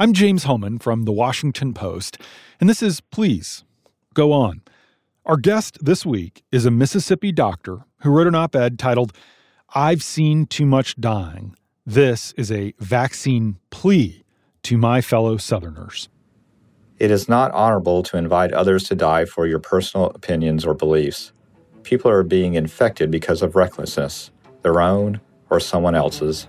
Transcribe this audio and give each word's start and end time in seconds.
I'm 0.00 0.14
James 0.14 0.44
Hohmann 0.44 0.78
from 0.78 1.02
The 1.02 1.12
Washington 1.12 1.74
Post, 1.74 2.16
and 2.58 2.70
this 2.70 2.82
is 2.82 3.02
Please 3.02 3.64
Go 4.14 4.32
On. 4.32 4.62
Our 5.26 5.36
guest 5.36 5.76
this 5.84 6.06
week 6.06 6.42
is 6.50 6.64
a 6.64 6.70
Mississippi 6.70 7.32
doctor 7.32 7.80
who 7.98 8.08
wrote 8.08 8.26
an 8.26 8.34
op 8.34 8.56
ed 8.56 8.78
titled, 8.78 9.12
I've 9.74 10.02
Seen 10.02 10.46
Too 10.46 10.64
Much 10.64 10.98
Dying. 10.98 11.54
This 11.84 12.32
is 12.38 12.50
a 12.50 12.72
vaccine 12.78 13.58
plea 13.68 14.24
to 14.62 14.78
my 14.78 15.02
fellow 15.02 15.36
Southerners. 15.36 16.08
It 16.96 17.10
is 17.10 17.28
not 17.28 17.52
honorable 17.52 18.02
to 18.04 18.16
invite 18.16 18.54
others 18.54 18.84
to 18.84 18.94
die 18.94 19.26
for 19.26 19.46
your 19.46 19.58
personal 19.58 20.06
opinions 20.06 20.64
or 20.64 20.72
beliefs. 20.72 21.34
People 21.82 22.10
are 22.10 22.22
being 22.22 22.54
infected 22.54 23.10
because 23.10 23.42
of 23.42 23.54
recklessness, 23.54 24.30
their 24.62 24.80
own 24.80 25.20
or 25.50 25.60
someone 25.60 25.94
else's. 25.94 26.46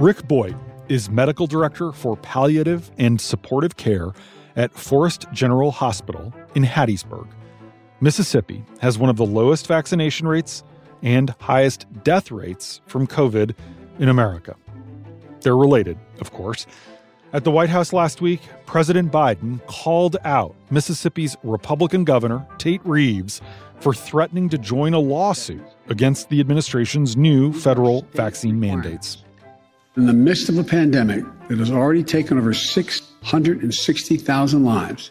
Rick 0.00 0.26
Boyte 0.26 0.56
is 0.88 1.10
medical 1.10 1.46
director 1.46 1.92
for 1.92 2.16
palliative 2.16 2.90
and 2.96 3.20
supportive 3.20 3.76
care 3.76 4.14
at 4.56 4.72
Forrest 4.72 5.26
General 5.30 5.70
Hospital 5.70 6.32
in 6.54 6.64
Hattiesburg. 6.64 7.28
Mississippi 8.00 8.64
has 8.80 8.96
one 8.96 9.10
of 9.10 9.18
the 9.18 9.26
lowest 9.26 9.66
vaccination 9.66 10.26
rates 10.26 10.64
and 11.02 11.34
highest 11.38 11.84
death 12.02 12.30
rates 12.30 12.80
from 12.86 13.06
COVID 13.06 13.54
in 13.98 14.08
America. 14.08 14.56
They're 15.42 15.54
related, 15.54 15.98
of 16.18 16.32
course. 16.32 16.66
At 17.34 17.44
the 17.44 17.50
White 17.50 17.68
House 17.68 17.92
last 17.92 18.22
week, 18.22 18.40
President 18.64 19.12
Biden 19.12 19.60
called 19.66 20.16
out 20.24 20.56
Mississippi's 20.70 21.36
Republican 21.42 22.04
governor, 22.04 22.46
Tate 22.56 22.80
Reeves, 22.86 23.42
for 23.80 23.92
threatening 23.92 24.48
to 24.48 24.56
join 24.56 24.94
a 24.94 24.98
lawsuit 24.98 25.62
against 25.90 26.30
the 26.30 26.40
administration's 26.40 27.18
new 27.18 27.52
federal 27.52 28.06
vaccine 28.14 28.58
mandates. 28.58 29.24
In 29.96 30.06
the 30.06 30.12
midst 30.12 30.48
of 30.48 30.56
a 30.56 30.62
pandemic 30.62 31.24
that 31.48 31.58
has 31.58 31.72
already 31.72 32.04
taken 32.04 32.38
over 32.38 32.54
660,000 32.54 34.64
lives, 34.64 35.10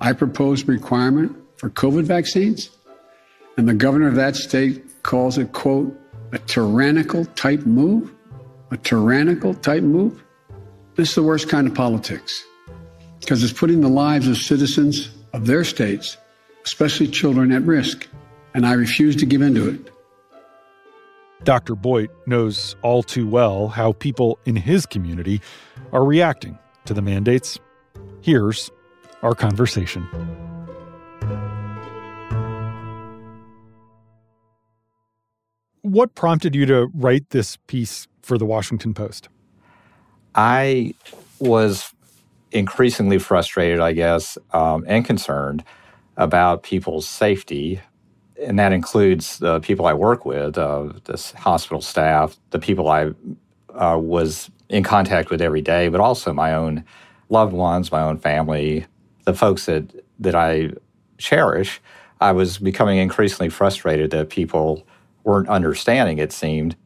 I 0.00 0.14
propose 0.14 0.62
a 0.62 0.66
requirement 0.66 1.36
for 1.56 1.68
COVID 1.68 2.04
vaccines, 2.04 2.70
and 3.58 3.68
the 3.68 3.74
governor 3.74 4.08
of 4.08 4.14
that 4.14 4.34
state 4.34 4.82
calls 5.02 5.36
it, 5.36 5.52
quote, 5.52 5.94
a 6.32 6.38
tyrannical 6.38 7.26
type 7.26 7.66
move? 7.66 8.10
A 8.70 8.78
tyrannical 8.78 9.52
type 9.52 9.82
move? 9.82 10.24
This 10.94 11.10
is 11.10 11.14
the 11.14 11.22
worst 11.22 11.50
kind 11.50 11.66
of 11.66 11.74
politics 11.74 12.42
because 13.20 13.44
it's 13.44 13.52
putting 13.52 13.82
the 13.82 13.88
lives 13.88 14.26
of 14.26 14.38
citizens 14.38 15.10
of 15.34 15.44
their 15.44 15.64
states, 15.64 16.16
especially 16.64 17.08
children, 17.08 17.52
at 17.52 17.62
risk. 17.62 18.08
And 18.54 18.66
I 18.66 18.72
refuse 18.72 19.16
to 19.16 19.26
give 19.26 19.42
in 19.42 19.54
to 19.54 19.68
it. 19.68 19.92
Dr. 21.44 21.74
Boyte 21.74 22.10
knows 22.26 22.76
all 22.82 23.02
too 23.02 23.26
well 23.26 23.68
how 23.68 23.92
people 23.92 24.38
in 24.44 24.56
his 24.56 24.86
community 24.86 25.40
are 25.92 26.04
reacting 26.04 26.58
to 26.84 26.94
the 26.94 27.02
mandates. 27.02 27.58
Here's 28.20 28.70
our 29.22 29.34
conversation. 29.34 30.06
What 35.82 36.14
prompted 36.14 36.54
you 36.54 36.66
to 36.66 36.90
write 36.92 37.30
this 37.30 37.56
piece 37.66 38.08
for 38.22 38.36
the 38.36 38.44
Washington 38.44 38.92
Post? 38.92 39.28
I 40.34 40.94
was 41.38 41.92
increasingly 42.52 43.18
frustrated, 43.18 43.80
I 43.80 43.92
guess, 43.92 44.36
um, 44.52 44.84
and 44.86 45.04
concerned 45.04 45.64
about 46.16 46.62
people's 46.62 47.08
safety. 47.08 47.80
And 48.40 48.58
that 48.58 48.72
includes 48.72 49.38
the 49.38 49.60
people 49.60 49.86
I 49.86 49.94
work 49.94 50.24
with, 50.24 50.58
uh, 50.58 50.92
this 51.04 51.32
hospital 51.32 51.80
staff, 51.80 52.36
the 52.50 52.58
people 52.58 52.88
I 52.88 53.12
uh, 53.74 53.98
was 53.98 54.50
in 54.68 54.82
contact 54.82 55.30
with 55.30 55.40
every 55.40 55.62
day, 55.62 55.88
but 55.88 56.00
also 56.00 56.32
my 56.32 56.54
own 56.54 56.84
loved 57.28 57.52
ones, 57.52 57.90
my 57.90 58.02
own 58.02 58.18
family, 58.18 58.86
the 59.24 59.34
folks 59.34 59.66
that, 59.66 60.04
that 60.18 60.34
I 60.34 60.70
cherish. 61.18 61.80
I 62.20 62.32
was 62.32 62.58
becoming 62.58 62.98
increasingly 62.98 63.48
frustrated 63.48 64.10
that 64.10 64.30
people 64.30 64.86
weren't 65.24 65.48
understanding, 65.48 66.18
it 66.18 66.32
seemed, 66.32 66.76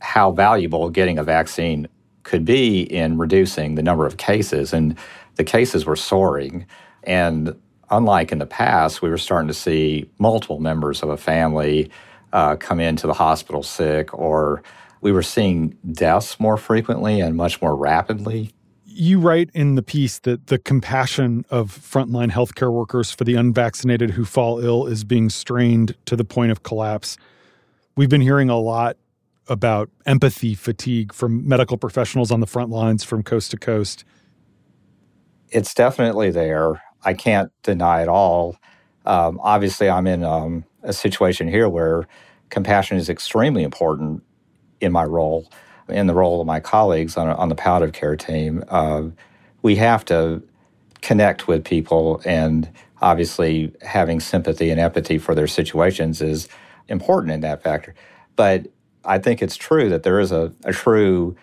how 0.00 0.30
valuable 0.32 0.90
getting 0.90 1.18
a 1.18 1.24
vaccine 1.24 1.88
could 2.22 2.44
be 2.44 2.82
in 2.82 3.18
reducing 3.18 3.74
the 3.74 3.82
number 3.82 4.06
of 4.06 4.16
cases. 4.16 4.72
And 4.72 4.96
the 5.36 5.44
cases 5.44 5.84
were 5.84 5.96
soaring. 5.96 6.66
And 7.04 7.54
unlike 7.90 8.32
in 8.32 8.38
the 8.38 8.46
past, 8.46 9.02
we 9.02 9.10
were 9.10 9.18
starting 9.18 9.48
to 9.48 9.54
see 9.54 10.08
multiple 10.18 10.60
members 10.60 11.02
of 11.02 11.08
a 11.08 11.16
family 11.16 11.90
uh, 12.32 12.56
come 12.56 12.80
into 12.80 13.06
the 13.06 13.12
hospital 13.12 13.62
sick, 13.62 14.12
or 14.14 14.62
we 15.00 15.12
were 15.12 15.22
seeing 15.22 15.76
deaths 15.92 16.38
more 16.38 16.56
frequently 16.56 17.20
and 17.20 17.36
much 17.36 17.60
more 17.60 17.74
rapidly. 17.74 18.50
You 18.84 19.18
write 19.18 19.50
in 19.54 19.76
the 19.76 19.82
piece 19.82 20.18
that 20.20 20.48
the 20.48 20.58
compassion 20.58 21.44
of 21.50 21.70
frontline 21.72 22.30
healthcare 22.30 22.72
workers 22.72 23.10
for 23.10 23.24
the 23.24 23.34
unvaccinated 23.34 24.10
who 24.10 24.24
fall 24.24 24.58
ill 24.58 24.86
is 24.86 25.04
being 25.04 25.30
strained 25.30 25.96
to 26.06 26.16
the 26.16 26.24
point 26.24 26.52
of 26.52 26.62
collapse. 26.62 27.16
We've 27.96 28.08
been 28.08 28.20
hearing 28.20 28.50
a 28.50 28.58
lot 28.58 28.96
about 29.50 29.90
empathy 30.06 30.54
fatigue 30.54 31.12
from 31.12 31.46
medical 31.46 31.76
professionals 31.76 32.30
on 32.30 32.40
the 32.40 32.46
front 32.46 32.70
lines 32.70 33.02
from 33.02 33.22
coast 33.22 33.50
to 33.50 33.56
coast? 33.58 34.04
It's 35.48 35.74
definitely 35.74 36.30
there. 36.30 36.80
I 37.04 37.14
can't 37.14 37.50
deny 37.62 38.02
it 38.02 38.08
all. 38.08 38.56
Um, 39.06 39.40
obviously, 39.42 39.88
I'm 39.88 40.06
in 40.06 40.22
um, 40.24 40.64
a 40.82 40.92
situation 40.92 41.48
here 41.48 41.68
where 41.68 42.06
compassion 42.50 42.96
is 42.96 43.08
extremely 43.08 43.62
important 43.62 44.22
in 44.80 44.92
my 44.92 45.04
role, 45.04 45.50
in 45.88 46.06
the 46.06 46.14
role 46.14 46.40
of 46.40 46.46
my 46.46 46.60
colleagues 46.60 47.16
on, 47.16 47.28
on 47.28 47.48
the 47.48 47.54
palliative 47.54 47.94
care 47.94 48.16
team. 48.16 48.64
Uh, 48.68 49.04
we 49.62 49.76
have 49.76 50.04
to 50.06 50.42
connect 51.00 51.48
with 51.48 51.64
people, 51.64 52.20
and 52.24 52.68
obviously, 53.00 53.72
having 53.82 54.20
sympathy 54.20 54.70
and 54.70 54.80
empathy 54.80 55.18
for 55.18 55.34
their 55.34 55.46
situations 55.46 56.20
is 56.20 56.48
important 56.88 57.32
in 57.32 57.40
that 57.40 57.62
factor. 57.62 57.94
But 58.36 58.66
I 59.04 59.18
think 59.18 59.42
it's 59.42 59.56
true 59.56 59.88
that 59.88 60.02
there 60.02 60.20
is 60.20 60.32
a, 60.32 60.52
a 60.64 60.72
true 60.72 61.36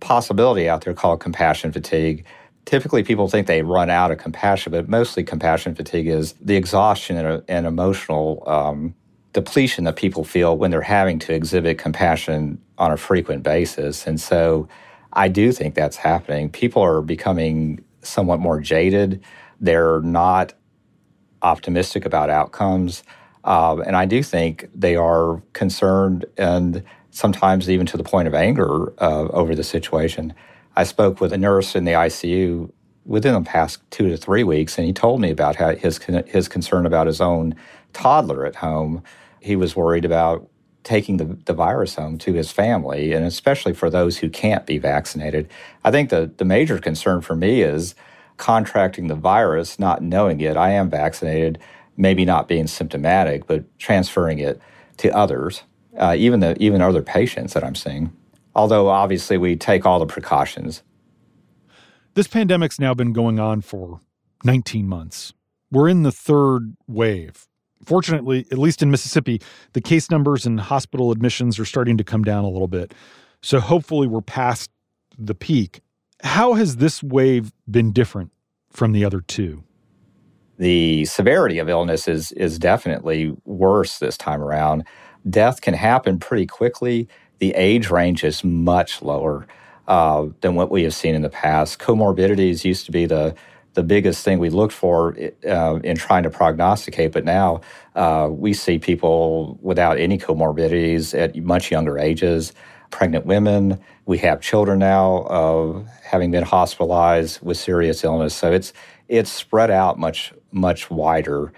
possibility 0.00 0.68
out 0.68 0.84
there 0.84 0.94
called 0.94 1.20
compassion 1.20 1.72
fatigue. 1.72 2.24
Typically, 2.66 3.04
people 3.04 3.28
think 3.28 3.46
they 3.46 3.62
run 3.62 3.88
out 3.88 4.10
of 4.10 4.18
compassion, 4.18 4.72
but 4.72 4.88
mostly 4.88 5.22
compassion 5.22 5.74
fatigue 5.74 6.08
is 6.08 6.34
the 6.40 6.56
exhaustion 6.56 7.16
and, 7.16 7.42
and 7.48 7.64
emotional 7.64 8.42
um, 8.46 8.92
depletion 9.32 9.84
that 9.84 9.94
people 9.94 10.24
feel 10.24 10.58
when 10.58 10.72
they're 10.72 10.80
having 10.82 11.18
to 11.20 11.32
exhibit 11.32 11.78
compassion 11.78 12.60
on 12.76 12.90
a 12.90 12.96
frequent 12.96 13.44
basis. 13.44 14.06
And 14.06 14.20
so 14.20 14.68
I 15.12 15.28
do 15.28 15.52
think 15.52 15.76
that's 15.76 15.96
happening. 15.96 16.50
People 16.50 16.82
are 16.82 17.02
becoming 17.02 17.84
somewhat 18.02 18.40
more 18.40 18.60
jaded. 18.60 19.22
They're 19.60 20.00
not 20.00 20.52
optimistic 21.42 22.04
about 22.04 22.30
outcomes. 22.30 23.04
Um, 23.44 23.80
and 23.82 23.94
I 23.96 24.06
do 24.06 24.24
think 24.24 24.68
they 24.74 24.96
are 24.96 25.40
concerned 25.52 26.26
and 26.36 26.82
sometimes 27.10 27.70
even 27.70 27.86
to 27.86 27.96
the 27.96 28.02
point 28.02 28.26
of 28.26 28.34
anger 28.34 28.92
uh, 29.00 29.28
over 29.28 29.54
the 29.54 29.62
situation. 29.62 30.34
I 30.76 30.84
spoke 30.84 31.20
with 31.20 31.32
a 31.32 31.38
nurse 31.38 31.74
in 31.74 31.84
the 31.84 31.92
ICU 31.92 32.70
within 33.04 33.34
the 33.34 33.48
past 33.48 33.80
two 33.90 34.08
to 34.08 34.16
three 34.16 34.44
weeks, 34.44 34.76
and 34.78 34.86
he 34.86 34.92
told 34.92 35.20
me 35.20 35.30
about 35.30 35.56
his 35.56 35.98
his 36.26 36.48
concern 36.48 36.86
about 36.86 37.06
his 37.06 37.20
own 37.20 37.54
toddler 37.92 38.44
at 38.44 38.56
home. 38.56 39.02
He 39.40 39.56
was 39.56 39.76
worried 39.76 40.04
about 40.04 40.48
taking 40.82 41.16
the, 41.16 41.36
the 41.46 41.52
virus 41.52 41.96
home 41.96 42.18
to 42.18 42.32
his 42.34 42.52
family, 42.52 43.12
and 43.12 43.24
especially 43.24 43.72
for 43.72 43.90
those 43.90 44.18
who 44.18 44.28
can't 44.28 44.66
be 44.66 44.78
vaccinated. 44.78 45.48
I 45.82 45.90
think 45.90 46.10
the, 46.10 46.30
the 46.36 46.44
major 46.44 46.78
concern 46.78 47.22
for 47.22 47.34
me 47.34 47.62
is 47.62 47.96
contracting 48.36 49.08
the 49.08 49.16
virus, 49.16 49.78
not 49.80 50.02
knowing 50.02 50.40
it. 50.40 50.56
I 50.56 50.70
am 50.70 50.88
vaccinated 50.90 51.58
maybe 51.96 52.24
not 52.24 52.46
being 52.46 52.66
symptomatic, 52.66 53.46
but 53.46 53.64
transferring 53.78 54.38
it 54.38 54.60
to 54.98 55.14
others, 55.16 55.62
uh, 55.96 56.14
even 56.16 56.40
the 56.40 56.56
even 56.62 56.82
other 56.82 57.02
patients 57.02 57.54
that 57.54 57.64
I'm 57.64 57.74
seeing. 57.74 58.12
Although 58.56 58.88
obviously 58.88 59.36
we 59.36 59.54
take 59.54 59.84
all 59.84 60.00
the 60.00 60.06
precautions. 60.06 60.82
This 62.14 62.26
pandemic's 62.26 62.80
now 62.80 62.94
been 62.94 63.12
going 63.12 63.38
on 63.38 63.60
for 63.60 64.00
19 64.44 64.88
months. 64.88 65.34
We're 65.70 65.88
in 65.88 66.02
the 66.02 66.10
third 66.10 66.74
wave. 66.88 67.46
Fortunately, 67.84 68.46
at 68.50 68.56
least 68.56 68.82
in 68.82 68.90
Mississippi, 68.90 69.42
the 69.74 69.82
case 69.82 70.10
numbers 70.10 70.46
and 70.46 70.58
hospital 70.58 71.12
admissions 71.12 71.58
are 71.58 71.66
starting 71.66 71.98
to 71.98 72.04
come 72.04 72.24
down 72.24 72.44
a 72.44 72.48
little 72.48 72.66
bit. 72.66 72.94
So 73.42 73.60
hopefully 73.60 74.06
we're 74.06 74.22
past 74.22 74.70
the 75.18 75.34
peak. 75.34 75.82
How 76.22 76.54
has 76.54 76.76
this 76.76 77.02
wave 77.02 77.52
been 77.70 77.92
different 77.92 78.32
from 78.70 78.92
the 78.92 79.04
other 79.04 79.20
two? 79.20 79.62
the 80.58 81.04
severity 81.04 81.58
of 81.58 81.68
illness 81.68 82.08
is 82.08 82.32
is 82.32 82.58
definitely 82.58 83.34
worse 83.44 83.98
this 83.98 84.16
time 84.16 84.42
around. 84.42 84.84
Death 85.28 85.60
can 85.60 85.74
happen 85.74 86.18
pretty 86.18 86.46
quickly. 86.46 87.08
The 87.38 87.52
age 87.54 87.90
range 87.90 88.24
is 88.24 88.42
much 88.44 89.02
lower 89.02 89.46
uh, 89.88 90.26
than 90.40 90.54
what 90.54 90.70
we 90.70 90.82
have 90.84 90.94
seen 90.94 91.14
in 91.14 91.22
the 91.22 91.30
past. 91.30 91.78
Comorbidities 91.78 92.64
used 92.64 92.86
to 92.86 92.92
be 92.92 93.06
the 93.06 93.34
the 93.74 93.82
biggest 93.82 94.24
thing 94.24 94.38
we 94.38 94.48
looked 94.48 94.72
for 94.72 95.14
uh, 95.46 95.74
in 95.84 95.96
trying 95.96 96.22
to 96.22 96.30
prognosticate. 96.30 97.12
But 97.12 97.26
now 97.26 97.60
uh, 97.94 98.26
we 98.30 98.54
see 98.54 98.78
people 98.78 99.58
without 99.60 99.98
any 99.98 100.16
comorbidities 100.18 101.16
at 101.16 101.36
much 101.36 101.70
younger 101.70 101.98
ages, 101.98 102.54
pregnant 102.90 103.26
women. 103.26 103.78
We 104.06 104.16
have 104.18 104.40
children 104.40 104.78
now 104.78 105.16
uh, 105.24 105.84
having 106.02 106.30
been 106.30 106.44
hospitalized 106.44 107.42
with 107.42 107.58
serious 107.58 108.02
illness. 108.02 108.34
So 108.34 108.50
it's 108.50 108.72
it's 109.08 109.30
spread 109.30 109.70
out 109.70 109.98
much 109.98 110.32
much 110.52 110.90
wider. 110.90 111.52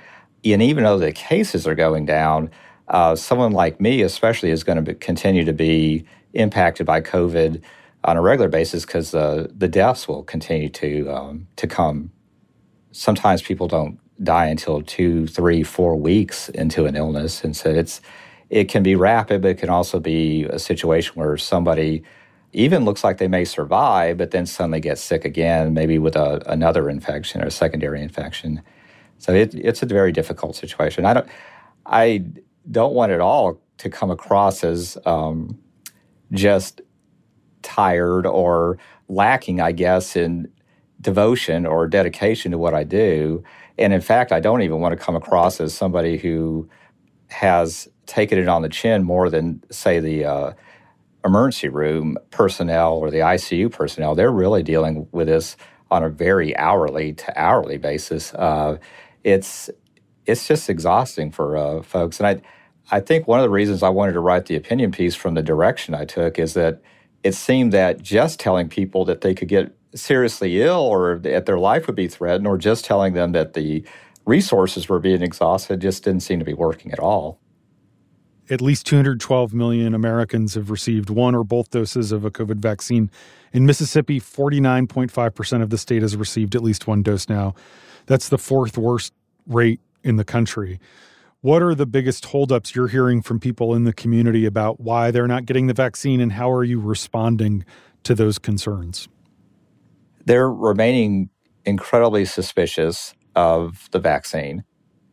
And 0.45 0.61
even 0.61 0.85
though 0.85 0.99
the 0.99 1.13
cases 1.13 1.67
are 1.69 1.75
going 1.77 2.05
down, 2.05 2.51
uh, 2.89 3.15
someone 3.15 3.53
like 3.53 3.81
me, 3.81 4.03
especially, 4.03 4.51
is 4.51 4.65
going 4.65 4.83
to 4.85 4.95
continue 4.95 5.45
to 5.45 5.53
be 5.53 6.05
impacted 6.33 6.87
by 6.87 7.01
COVID 7.01 7.63
on 8.05 8.17
a 8.17 8.23
regular 8.23 8.49
basis 8.49 8.87
because 8.87 9.15
uh, 9.15 9.49
the 9.57 9.69
deaths 9.69 10.09
will 10.09 10.23
continue 10.23 10.69
to 10.69 11.09
um, 11.11 11.47
to 11.57 11.67
come. 11.67 12.11
Sometimes 12.93 13.43
people 13.43 13.69
don't 13.69 13.99
die 14.25 14.47
until 14.47 14.83
two, 14.83 15.27
three, 15.27 15.63
four 15.63 15.97
weeks 15.97 16.49
into 16.51 16.87
an 16.87 16.97
illness, 16.97 17.45
and 17.45 17.57
so 17.57 17.71
it's 17.71 18.01
it 18.51 18.69
can 18.69 18.83
be 18.83 18.95
rapid, 18.95 19.43
but 19.43 19.49
it 19.49 19.59
can 19.59 19.69
also 19.69 20.01
be 20.01 20.45
a 20.45 20.59
situation 20.59 21.13
where 21.15 21.37
somebody 21.37 22.03
even 22.55 22.87
looks 22.87 23.05
like 23.05 23.19
they 23.19 23.29
may 23.29 23.45
survive, 23.45 24.17
but 24.17 24.31
then 24.31 24.47
suddenly 24.47 24.81
gets 24.81 25.03
sick 25.03 25.27
again, 25.27 25.75
maybe 25.75 25.99
with 25.99 26.17
a, 26.17 26.43
another 26.51 26.89
infection 26.89 27.43
or 27.43 27.47
a 27.47 27.51
secondary 27.51 28.01
infection. 28.01 28.63
So 29.19 29.35
it, 29.35 29.55
it's 29.55 29.83
a 29.83 29.87
very 29.87 30.13
difficult 30.13 30.57
situation. 30.57 31.05
I 31.05 31.13
don't 31.13 31.29
I 31.85 32.25
don't 32.71 32.95
want 32.95 33.13
it 33.13 33.21
all 33.21 33.61
to 33.79 33.91
come 33.91 34.11
across 34.11 34.65
as 34.65 34.99
um, 35.07 35.59
just 36.33 36.81
tired 37.63 38.27
or 38.27 38.79
lacking, 39.09 39.61
I 39.61 39.73
guess, 39.73 40.17
in 40.17 40.49
devotion 41.01 41.67
or 41.67 41.87
dedication 41.87 42.53
to 42.53 42.59
what 42.59 42.75
I 42.75 42.85
do. 42.85 43.43
And 43.79 43.93
in 43.93 44.01
fact, 44.01 44.33
I 44.33 44.41
don't 44.41 44.63
even 44.63 44.81
want 44.81 44.99
to 44.99 45.05
come 45.05 45.17
across 45.17 45.61
as 45.61 45.75
somebody 45.75 46.19
who 46.19 46.69
has 47.29 47.89
taken 48.07 48.39
it 48.39 48.49
on 48.49 48.63
the 48.63 48.69
chin 48.69 49.05
more 49.05 49.31
than, 49.31 49.63
say, 49.71 50.01
the 50.01 50.25
uh, 50.25 50.53
emergency 51.25 51.69
room 51.69 52.19
personnel 52.31 52.95
or 52.95 53.11
the 53.11 53.19
ICU 53.19 53.71
personnel. 53.73 54.15
They're 54.15 54.33
really 54.33 54.63
dealing 54.63 55.07
with 55.13 55.29
this 55.29 55.57
on 55.91 56.03
a 56.03 56.09
very 56.09 56.57
hourly 56.57 57.13
to 57.15 57.41
hourly 57.41 57.79
basis. 57.79 58.35
Uh, 58.35 58.79
it's 59.25 59.71
it's 60.27 60.47
just 60.47 60.69
exhausting 60.69 61.31
for 61.31 61.57
uh, 61.57 61.83
folks, 61.83 62.21
and 62.21 62.27
I 62.27 62.43
I 62.91 63.01
think 63.01 63.29
one 63.29 63.39
of 63.39 63.45
the 63.45 63.51
reasons 63.51 63.83
I 63.83 63.91
wanted 63.91 64.13
to 64.13 64.21
write 64.21 64.47
the 64.47 64.57
opinion 64.57 64.93
piece 64.93 65.15
from 65.15 65.35
the 65.35 65.43
direction 65.43 65.95
I 65.95 66.05
took 66.05 66.39
is 66.39 66.55
that 66.55 66.81
it 67.23 67.35
seemed 67.35 67.73
that 67.73 68.03
just 68.03 68.41
telling 68.41 68.69
people 68.69 69.05
that 69.05 69.21
they 69.21 69.35
could 69.35 69.49
get 69.49 69.77
seriously 69.95 70.63
ill 70.63 70.81
or 70.81 71.19
that 71.19 71.47
their 71.47 71.59
life 71.59 71.87
would 71.87 71.97
be 71.97 72.09
threatened, 72.09 72.47
or 72.47 72.57
just 72.57 72.85
telling 72.85 73.15
them 73.15 73.33
that 73.33 73.55
the 73.55 73.85
resources 74.25 74.89
were 74.89 74.99
being 74.99 75.23
exhausted, 75.23 75.81
just 75.81 76.05
didn't 76.05 76.23
seem 76.23 76.39
to 76.39 76.45
be 76.45 76.55
working 76.55 76.93
at 76.93 76.99
all. 76.99 77.41
At 78.51 78.63
least 78.63 78.87
212 78.87 79.53
million 79.53 79.95
Americans 79.95 80.55
have 80.55 80.71
received 80.71 81.11
one 81.11 81.35
or 81.35 81.45
both 81.45 81.71
doses 81.71 82.13
of 82.13 82.25
a 82.25 82.31
COVID 82.31 82.59
vaccine. 82.59 83.11
In 83.53 83.67
Mississippi, 83.67 84.21
49.5% 84.21 85.63
of 85.63 85.71
the 85.71 85.79
state 85.79 86.03
has 86.03 86.17
received 86.17 86.55
at 86.55 86.63
least 86.63 86.87
one 86.87 87.03
dose 87.03 87.29
now. 87.29 87.55
That's 88.07 88.29
the 88.29 88.39
fourth 88.39 88.79
worst 88.79 89.13
rate 89.47 89.81
in 90.03 90.17
the 90.17 90.25
country. 90.25 90.81
What 91.41 91.63
are 91.63 91.73
the 91.73 91.87
biggest 91.87 92.25
holdups 92.25 92.75
you're 92.75 92.89
hearing 92.89 93.23
from 93.23 93.39
people 93.39 93.73
in 93.73 93.85
the 93.85 93.93
community 93.93 94.45
about 94.45 94.81
why 94.81 95.13
they're 95.13 95.29
not 95.29 95.47
getting 95.47 95.69
the 95.69 95.75
vaccine 95.75 96.21
and 96.21 96.33
how 96.33 96.51
are 96.51 96.65
you 96.65 96.81
responding 96.81 97.65
to 98.03 98.17
those 98.17 98.41
concerns? 98.41 99.09
They're 100.25 100.51
remaining 100.51 101.31
incredibly 101.65 102.25
suspicious 102.25 103.15
of 103.37 103.89
the 103.93 104.01
vaccine. 104.01 104.65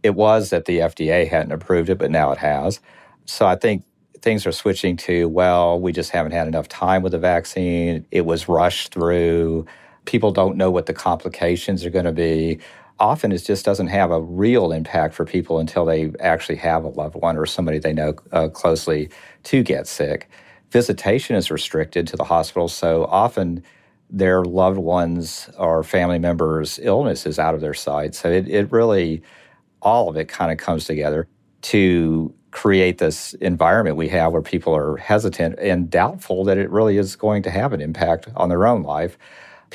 It 0.02 0.16
was 0.16 0.50
that 0.50 0.66
the 0.66 0.80
FDA 0.80 1.28
hadn't 1.28 1.52
approved 1.52 1.90
it, 1.92 2.00
but 2.00 2.10
now 2.10 2.32
it 2.32 2.40
has. 2.40 2.80
So 3.26 3.46
I 3.46 3.56
think 3.56 3.84
things 4.20 4.48
are 4.48 4.52
switching 4.52 4.98
to, 4.98 5.30
well, 5.30 5.80
we 5.80 5.92
just 5.92 6.10
haven't 6.10 6.32
had 6.32 6.48
enough 6.48 6.68
time 6.68 7.04
with 7.04 7.12
the 7.12 7.20
vaccine. 7.20 8.04
It 8.10 8.26
was 8.26 8.50
rushed 8.50 8.92
through. 8.92 9.68
People 10.06 10.32
don't 10.32 10.58
know 10.58 10.72
what 10.72 10.88
the 10.88 10.94
complications 10.94 11.86
are 11.86 11.92
going 11.92 12.06
to 12.06 12.12
be 12.12 12.60
often 13.00 13.32
it 13.32 13.40
just 13.40 13.66
doesn't 13.66 13.88
have 13.88 14.12
a 14.12 14.22
real 14.22 14.72
impact 14.72 15.14
for 15.14 15.26
people 15.26 15.60
until 15.60 15.86
they 15.86 16.12
actually 16.20 16.56
have 16.56 16.84
a 16.84 16.90
loved 16.90 17.16
one 17.16 17.38
or 17.38 17.46
somebody 17.46 17.80
they 17.80 17.94
know 17.94 18.14
uh, 18.32 18.48
closely 18.50 19.10
to 19.44 19.64
get 19.64 19.88
sick. 19.88 20.30
Visitation 20.72 21.36
is 21.36 21.52
restricted 21.52 22.08
to 22.08 22.18
the 22.18 22.24
hospital, 22.24 22.68
so 22.68 23.06
often 23.06 23.64
their 24.10 24.44
loved 24.44 24.78
ones 24.78 25.50
or 25.58 25.84
family 25.84 26.20
members' 26.20 26.80
illness 26.82 27.26
is 27.26 27.40
out 27.40 27.56
of 27.56 27.62
their 27.62 27.74
sight. 27.74 28.16
So 28.16 28.30
it, 28.32 28.48
it 28.48 28.72
really, 28.72 29.22
all 29.82 30.10
of 30.10 30.16
it 30.16 30.28
kind 30.28 30.52
of 30.52 30.58
comes 30.58 30.86
together 30.86 31.28
to 31.64 32.34
create 32.52 33.00
this 33.00 33.34
environment 33.36 33.98
we 33.98 34.08
have 34.08 34.32
where 34.32 34.42
people 34.42 34.74
are 34.74 34.96
hesitant 34.96 35.60
and 35.60 35.90
doubtful 35.90 36.46
that 36.46 36.58
it 36.58 36.70
really 36.70 36.98
is 36.98 37.16
going 37.16 37.44
to 37.44 37.52
have 37.52 37.74
an 37.74 37.82
impact 37.82 38.30
on 38.36 38.48
their 38.48 38.66
own 38.66 38.82
life 38.84 39.18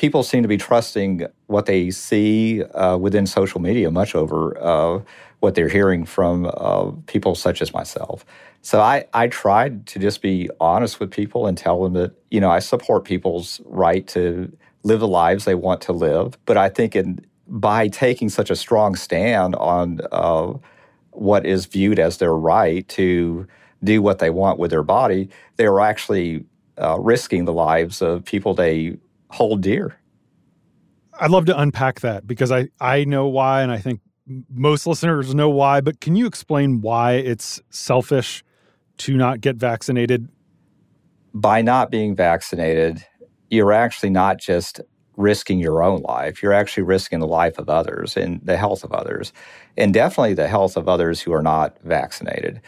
people 0.01 0.23
seem 0.23 0.41
to 0.41 0.47
be 0.47 0.57
trusting 0.57 1.27
what 1.45 1.67
they 1.67 1.91
see 1.91 2.63
uh, 2.63 2.97
within 2.97 3.27
social 3.27 3.61
media 3.61 3.91
much 3.91 4.15
over 4.15 4.57
uh, 4.59 4.99
what 5.41 5.53
they're 5.53 5.69
hearing 5.69 6.05
from 6.05 6.49
uh, 6.55 6.89
people 7.05 7.35
such 7.35 7.61
as 7.61 7.71
myself. 7.71 8.25
So 8.63 8.81
I, 8.81 9.05
I 9.13 9.27
tried 9.27 9.85
to 9.87 9.99
just 9.99 10.23
be 10.23 10.49
honest 10.59 10.99
with 10.99 11.11
people 11.11 11.45
and 11.45 11.55
tell 11.55 11.83
them 11.83 11.93
that, 11.93 12.13
you 12.31 12.41
know, 12.41 12.49
I 12.49 12.57
support 12.57 13.05
people's 13.05 13.61
right 13.65 14.07
to 14.07 14.51
live 14.81 15.01
the 15.01 15.07
lives 15.07 15.45
they 15.45 15.53
want 15.53 15.81
to 15.81 15.93
live. 15.93 16.35
But 16.47 16.57
I 16.57 16.69
think 16.69 16.95
in, 16.95 17.23
by 17.47 17.87
taking 17.87 18.29
such 18.29 18.49
a 18.49 18.55
strong 18.55 18.95
stand 18.95 19.55
on 19.57 20.01
uh, 20.11 20.53
what 21.11 21.45
is 21.45 21.67
viewed 21.67 21.99
as 21.99 22.17
their 22.17 22.33
right 22.33 22.87
to 22.89 23.45
do 23.83 24.01
what 24.01 24.17
they 24.17 24.31
want 24.31 24.57
with 24.57 24.71
their 24.71 24.81
body, 24.81 25.29
they 25.57 25.67
are 25.67 25.79
actually 25.79 26.43
uh, 26.79 26.97
risking 26.99 27.45
the 27.45 27.53
lives 27.53 28.01
of 28.01 28.25
people 28.25 28.55
they 28.55 28.97
hold 29.31 29.61
dear. 29.61 29.97
I'd 31.19 31.31
love 31.31 31.45
to 31.45 31.59
unpack 31.59 32.01
that 32.01 32.27
because 32.27 32.51
I, 32.51 32.69
I 32.79 33.05
know 33.05 33.27
why, 33.27 33.61
and 33.61 33.71
I 33.71 33.77
think 33.77 34.01
most 34.49 34.85
listeners 34.85 35.33
know 35.33 35.49
why, 35.49 35.81
but 35.81 35.99
can 35.99 36.15
you 36.15 36.25
explain 36.25 36.81
why 36.81 37.13
it's 37.13 37.61
selfish 37.69 38.43
to 38.97 39.17
not 39.17 39.41
get 39.41 39.55
vaccinated? 39.55 40.27
By 41.33 41.61
not 41.61 41.91
being 41.91 42.15
vaccinated, 42.15 43.05
you're 43.49 43.71
actually 43.71 44.09
not 44.09 44.37
just 44.37 44.81
risking 45.17 45.59
your 45.59 45.83
own 45.83 46.01
life, 46.01 46.41
you're 46.41 46.53
actually 46.53 46.83
risking 46.83 47.19
the 47.19 47.27
life 47.27 47.57
of 47.57 47.69
others 47.69 48.17
and 48.17 48.41
the 48.43 48.57
health 48.57 48.83
of 48.83 48.91
others, 48.91 49.31
and 49.77 49.93
definitely 49.93 50.33
the 50.33 50.47
health 50.47 50.75
of 50.75 50.89
others 50.89 51.21
who 51.21 51.31
are 51.33 51.43
not 51.43 51.77
vaccinated 51.83 52.61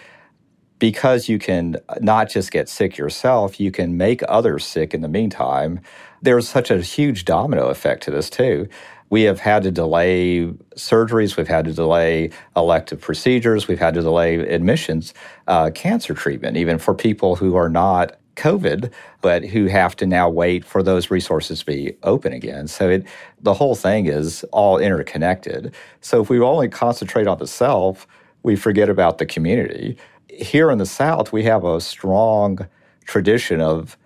because 0.84 1.30
you 1.30 1.40
can 1.40 1.78
not 2.02 2.30
just 2.30 2.52
get 2.52 2.68
sick 2.68 2.98
yourself, 2.98 3.58
you 3.58 3.72
can 3.72 3.96
make 3.96 4.22
others 4.28 4.66
sick 4.66 4.94
in 4.94 5.00
the 5.00 5.08
meantime. 5.08 5.80
There's 6.22 6.46
such 6.46 6.70
a 6.70 6.82
huge 6.82 7.24
domino 7.24 7.70
effect 7.70 8.04
to 8.04 8.12
this, 8.12 8.30
too. 8.30 8.68
We 9.10 9.22
have 9.22 9.40
had 9.40 9.64
to 9.64 9.72
delay 9.72 10.48
surgeries, 10.76 11.38
we've 11.38 11.48
had 11.48 11.64
to 11.64 11.74
delay 11.74 12.32
elective 12.58 13.00
procedures, 13.00 13.66
we've 13.66 13.80
had 13.80 13.94
to 13.94 14.02
delay 14.02 14.36
admissions, 14.36 15.14
uh, 15.48 15.72
cancer 15.74 16.14
treatment, 16.14 16.58
even 16.58 16.78
for 16.78 16.94
people 16.94 17.38
who 17.38 17.56
are 17.56 17.70
not 17.70 18.18
COVID, 18.36 18.92
but 19.22 19.46
who 19.46 19.68
have 19.68 19.96
to 19.96 20.06
now 20.06 20.28
wait 20.28 20.66
for 20.66 20.84
those 20.84 21.10
resources 21.10 21.62
to 21.62 21.66
be 21.66 21.96
open 22.04 22.34
again. 22.34 22.68
So 22.68 22.90
it, 22.90 23.06
the 23.42 23.54
whole 23.54 23.76
thing 23.76 24.08
is 24.08 24.44
all 24.52 24.80
interconnected. 24.80 25.74
So 26.02 26.22
if 26.22 26.30
we 26.30 26.42
only 26.42 26.68
concentrate 26.68 27.26
on 27.26 27.38
the 27.38 27.48
self, 27.48 28.06
we 28.46 28.58
forget 28.58 28.90
about 28.90 29.20
the 29.20 29.26
community 29.26 29.98
here 30.38 30.72
in 30.72 30.78
the 30.78 30.86
South, 30.86 31.32
we 31.32 31.44
have 31.44 31.64
a 31.64 31.80
strong 31.82 32.68
tradition 33.06 33.62
of 33.62 33.98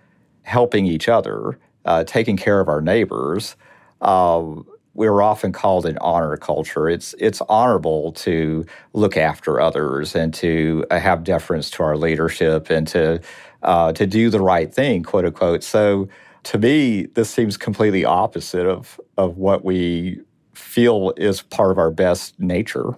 helping 0.42 0.86
each 0.86 1.08
other, 1.08 1.58
uh, 1.84 2.04
taking 2.04 2.36
care 2.36 2.60
of 2.60 2.68
our 2.68 2.80
neighbors. 2.80 3.56
Uh, 4.00 4.44
we're 4.94 5.22
often 5.22 5.52
called 5.52 5.86
an 5.86 5.96
honor 6.00 6.36
culture. 6.36 6.88
It's 6.88 7.14
it's 7.18 7.40
honorable 7.48 8.12
to 8.12 8.66
look 8.94 9.16
after 9.16 9.60
others 9.60 10.16
and 10.16 10.34
to 10.34 10.84
uh, 10.90 10.98
have 10.98 11.22
deference 11.22 11.70
to 11.72 11.82
our 11.84 11.96
leadership 11.96 12.70
and 12.70 12.86
to 12.88 13.20
uh, 13.62 13.92
to 13.92 14.06
do 14.06 14.30
the 14.30 14.40
right 14.40 14.72
thing, 14.72 15.02
quote 15.04 15.24
unquote. 15.24 15.62
So, 15.62 16.08
to 16.44 16.58
me, 16.58 17.06
this 17.06 17.30
seems 17.30 17.56
completely 17.56 18.04
opposite 18.04 18.66
of 18.66 19.00
of 19.16 19.36
what 19.36 19.64
we 19.64 20.20
feel 20.52 21.12
is 21.16 21.42
part 21.42 21.70
of 21.70 21.78
our 21.78 21.92
best 21.92 22.38
nature. 22.40 22.96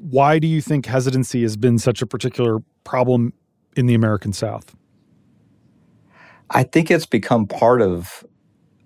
Why 0.00 0.38
do 0.38 0.46
you 0.46 0.60
think 0.60 0.86
hesitancy 0.86 1.42
has 1.42 1.56
been 1.56 1.78
such 1.78 2.02
a 2.02 2.06
particular 2.06 2.58
problem 2.84 3.32
in 3.76 3.86
the 3.86 3.94
American 3.94 4.32
South? 4.32 4.74
I 6.50 6.62
think 6.62 6.90
it's 6.90 7.06
become 7.06 7.46
part 7.46 7.82
of 7.82 8.24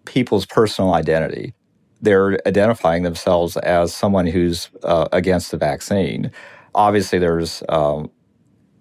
people's 0.05 0.47
personal 0.47 0.95
identity. 0.95 1.55
They're 2.01 2.39
identifying 2.47 3.05
themselves 3.05 3.57
as 3.59 3.95
someone 3.95 4.27
who's 4.27 4.69
uh, 4.83 5.09
against 5.13 5.53
the 5.53 5.57
vaccine. 5.57 6.33
Obviously, 6.75 7.19
there's 7.19 7.63
um, 7.69 8.11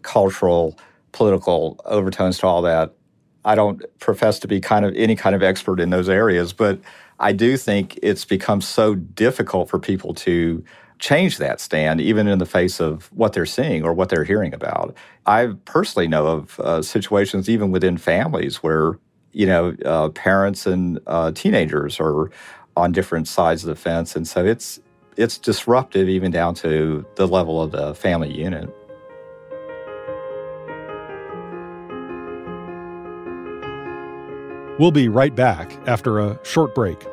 cultural, 0.02 0.80
political 1.12 1.80
overtones 1.86 2.40
to 2.40 2.48
all 2.48 2.62
that 2.64 2.96
I 3.44 3.56
don't 3.56 3.82
profess 4.00 4.40
to 4.40 4.48
be 4.48 4.60
kind 4.60 4.86
of 4.86 4.94
any 4.96 5.16
kind 5.16 5.36
of 5.36 5.42
expert 5.42 5.80
in 5.80 5.90
those 5.90 6.10
areas, 6.10 6.54
but 6.54 6.80
I 7.22 7.32
do 7.34 7.56
think 7.56 8.00
it's 8.02 8.26
become 8.26 8.62
so 8.62 8.96
difficult 8.96 9.70
for 9.70 9.78
people 9.78 10.14
to 10.16 10.64
change 10.98 11.38
that 11.38 11.62
stand, 11.62 12.02
even 12.02 12.28
in 12.28 12.40
the 12.40 12.46
face 12.46 12.80
of 12.82 13.12
what 13.14 13.34
they're 13.34 13.46
seeing 13.46 13.84
or 13.84 13.94
what 13.94 14.10
they're 14.10 14.24
hearing 14.24 14.54
about. 14.54 14.96
I 15.26 15.54
personally 15.66 16.08
know 16.08 16.26
of 16.28 16.60
uh, 16.60 16.82
situations, 16.82 17.48
even 17.48 17.72
within 17.72 17.98
families, 17.98 18.58
where 18.58 18.98
you 19.34 19.46
know 19.46 19.76
uh, 19.86 20.10
parents 20.10 20.66
and 20.66 21.00
uh, 21.06 21.32
teenagers 21.32 22.00
are 22.00 22.32
on 22.76 22.92
different 22.92 23.28
sides 23.28 23.64
of 23.64 23.70
the 23.70 23.76
fence, 23.76 24.16
and 24.16 24.28
so 24.28 24.44
it's 24.44 24.80
it's 25.16 25.38
disruptive 25.38 26.10
even 26.10 26.32
down 26.32 26.56
to 26.56 27.06
the 27.16 27.28
level 27.28 27.62
of 27.62 27.72
the 27.72 27.94
family 27.94 28.34
unit. 28.34 28.70
We'll 34.82 34.90
be 34.90 35.10
right 35.10 35.36
back 35.36 35.72
after 35.88 36.18
a 36.18 36.40
short 36.44 36.74
break. 36.74 37.06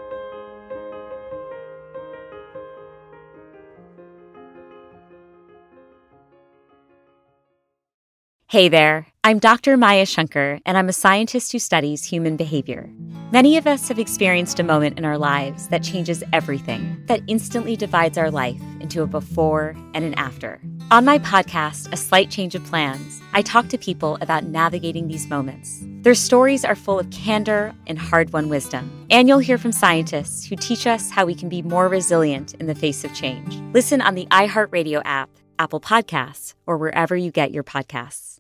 Hey 8.47 8.71
there, 8.71 9.07
I'm 9.23 9.39
Dr. 9.39 9.77
Maya 9.77 10.07
Shankar, 10.07 10.61
and 10.65 10.79
I'm 10.79 10.89
a 10.89 10.95
scientist 10.95 11.53
who 11.53 11.59
studies 11.59 12.05
human 12.05 12.39
behavior. 12.39 12.89
Many 13.33 13.59
of 13.59 13.67
us 13.67 13.89
have 13.89 13.99
experienced 13.99 14.59
a 14.59 14.63
moment 14.63 14.99
in 14.99 15.05
our 15.05 15.19
lives 15.19 15.69
that 15.69 15.83
changes 15.83 16.25
everything, 16.33 17.05
that 17.05 17.21
instantly 17.27 17.77
divides 17.77 18.17
our 18.17 18.31
life 18.31 18.63
into 18.81 19.03
a 19.03 19.07
before 19.07 19.77
and 19.93 20.07
an 20.07 20.15
after. 20.15 20.59
On 20.91 21.05
my 21.05 21.19
podcast, 21.19 21.93
A 21.93 21.99
Slight 21.99 22.31
Change 22.31 22.55
of 22.55 22.65
Plans, 22.65 23.21
I 23.35 23.43
talk 23.43 23.69
to 23.69 23.77
people 23.77 24.17
about 24.23 24.45
navigating 24.45 25.07
these 25.09 25.29
moments. 25.29 25.85
Their 26.09 26.15
stories 26.15 26.65
are 26.65 26.75
full 26.75 26.99
of 26.99 27.11
candor 27.11 27.75
and 27.87 27.99
hard 27.99 28.33
won 28.33 28.49
wisdom. 28.49 29.07
And 29.11 29.29
you'll 29.29 29.41
hear 29.41 29.59
from 29.59 29.73
scientists 29.73 30.47
who 30.47 30.57
teach 30.57 30.87
us 30.87 31.11
how 31.11 31.27
we 31.27 31.35
can 31.35 31.51
be 31.51 31.61
more 31.61 31.87
resilient 31.87 32.55
in 32.55 32.67
the 32.67 32.75
face 32.75 33.05
of 33.05 33.13
change. 33.13 33.61
Listen 33.75 34.01
on 34.01 34.15
the 34.15 34.25
iHeartRadio 34.31 35.03
app, 35.05 35.29
Apple 35.59 35.83
Podcasts, 35.83 36.55
or 36.67 36.79
wherever 36.79 37.15
you 37.15 37.31
get 37.31 37.51
your 37.51 37.63
podcasts. 37.63 38.39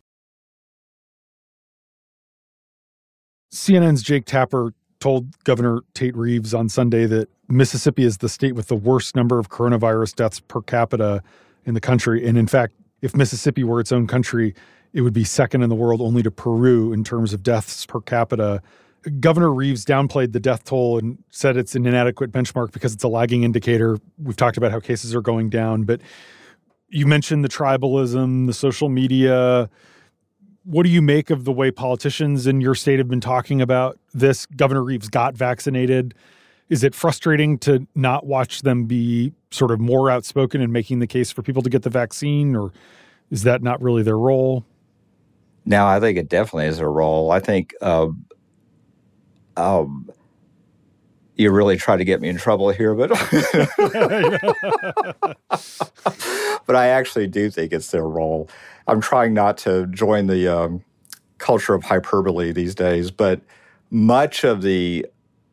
CNN's 3.52 4.02
Jake 4.02 4.24
Tapper 4.24 4.72
told 4.98 5.26
Governor 5.44 5.82
Tate 5.92 6.16
Reeves 6.16 6.54
on 6.54 6.70
Sunday 6.70 7.04
that 7.04 7.28
Mississippi 7.48 8.04
is 8.04 8.16
the 8.16 8.30
state 8.30 8.54
with 8.54 8.68
the 8.68 8.76
worst 8.76 9.14
number 9.14 9.38
of 9.38 9.50
coronavirus 9.50 10.14
deaths 10.14 10.40
per 10.40 10.62
capita 10.62 11.22
in 11.66 11.74
the 11.74 11.82
country. 11.82 12.26
And 12.26 12.38
in 12.38 12.46
fact, 12.46 12.72
if 13.02 13.14
Mississippi 13.14 13.62
were 13.62 13.78
its 13.78 13.92
own 13.92 14.06
country, 14.06 14.54
it 14.98 15.02
would 15.02 15.12
be 15.12 15.22
second 15.22 15.62
in 15.62 15.68
the 15.68 15.76
world 15.76 16.00
only 16.00 16.24
to 16.24 16.30
Peru 16.30 16.92
in 16.92 17.04
terms 17.04 17.32
of 17.32 17.44
deaths 17.44 17.86
per 17.86 18.00
capita. 18.00 18.60
Governor 19.20 19.54
Reeves 19.54 19.84
downplayed 19.84 20.32
the 20.32 20.40
death 20.40 20.64
toll 20.64 20.98
and 20.98 21.22
said 21.30 21.56
it's 21.56 21.76
an 21.76 21.86
inadequate 21.86 22.32
benchmark 22.32 22.72
because 22.72 22.94
it's 22.94 23.04
a 23.04 23.08
lagging 23.08 23.44
indicator. 23.44 23.98
We've 24.20 24.36
talked 24.36 24.56
about 24.56 24.72
how 24.72 24.80
cases 24.80 25.14
are 25.14 25.20
going 25.20 25.50
down, 25.50 25.84
but 25.84 26.00
you 26.88 27.06
mentioned 27.06 27.44
the 27.44 27.48
tribalism, 27.48 28.48
the 28.48 28.52
social 28.52 28.88
media, 28.88 29.70
what 30.64 30.82
do 30.82 30.88
you 30.88 31.00
make 31.00 31.30
of 31.30 31.44
the 31.44 31.52
way 31.52 31.70
politicians 31.70 32.48
in 32.48 32.60
your 32.60 32.74
state 32.74 32.98
have 32.98 33.08
been 33.08 33.20
talking 33.20 33.62
about 33.62 34.00
this? 34.14 34.46
Governor 34.46 34.82
Reeves 34.82 35.08
got 35.08 35.36
vaccinated. 35.36 36.12
Is 36.70 36.82
it 36.82 36.92
frustrating 36.92 37.56
to 37.58 37.86
not 37.94 38.26
watch 38.26 38.62
them 38.62 38.86
be 38.86 39.32
sort 39.52 39.70
of 39.70 39.78
more 39.78 40.10
outspoken 40.10 40.60
in 40.60 40.72
making 40.72 40.98
the 40.98 41.06
case 41.06 41.30
for 41.30 41.42
people 41.42 41.62
to 41.62 41.70
get 41.70 41.82
the 41.84 41.90
vaccine, 41.90 42.56
or 42.56 42.72
is 43.30 43.44
that 43.44 43.62
not 43.62 43.80
really 43.80 44.02
their 44.02 44.18
role? 44.18 44.64
No, 45.68 45.86
I 45.86 46.00
think 46.00 46.16
it 46.18 46.30
definitely 46.30 46.66
is 46.68 46.78
a 46.78 46.88
role. 46.88 47.30
I 47.30 47.40
think 47.40 47.74
uh, 47.82 48.08
um, 49.58 50.10
you 51.36 51.50
really 51.50 51.76
try 51.76 51.98
to 51.98 52.04
get 52.04 52.22
me 52.22 52.30
in 52.30 52.38
trouble 52.38 52.70
here, 52.70 52.94
but 52.94 53.10
but 56.66 56.76
I 56.76 56.86
actually 56.88 57.26
do 57.26 57.50
think 57.50 57.72
it's 57.72 57.90
their 57.90 58.06
role. 58.06 58.48
I'm 58.86 59.02
trying 59.02 59.34
not 59.34 59.58
to 59.58 59.86
join 59.88 60.28
the 60.28 60.48
um, 60.48 60.82
culture 61.38 61.72
of 61.74 61.84
hyperbole 61.84 62.52
these 62.52 62.74
days, 62.74 63.10
but 63.10 63.40
much 63.90 64.44
of 64.44 64.60
the 64.62 65.06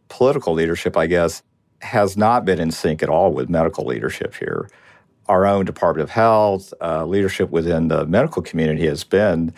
political 0.10 0.54
leadership, 0.54 0.96
I 0.98 1.08
guess, 1.08 1.44
has 1.82 2.16
not 2.18 2.46
been 2.46 2.60
in 2.62 2.72
sync 2.72 3.04
at 3.04 3.10
all 3.10 3.34
with 3.34 3.50
medical 3.50 3.86
leadership 3.86 4.36
here. 4.36 4.70
Our 5.28 5.46
own 5.46 5.66
Department 5.66 6.04
of 6.04 6.10
Health, 6.12 6.74
uh, 6.82 7.06
leadership 7.06 7.50
within 7.52 7.90
the 7.90 8.06
medical 8.06 8.42
community 8.42 8.86
has 8.88 9.04
been 9.04 9.54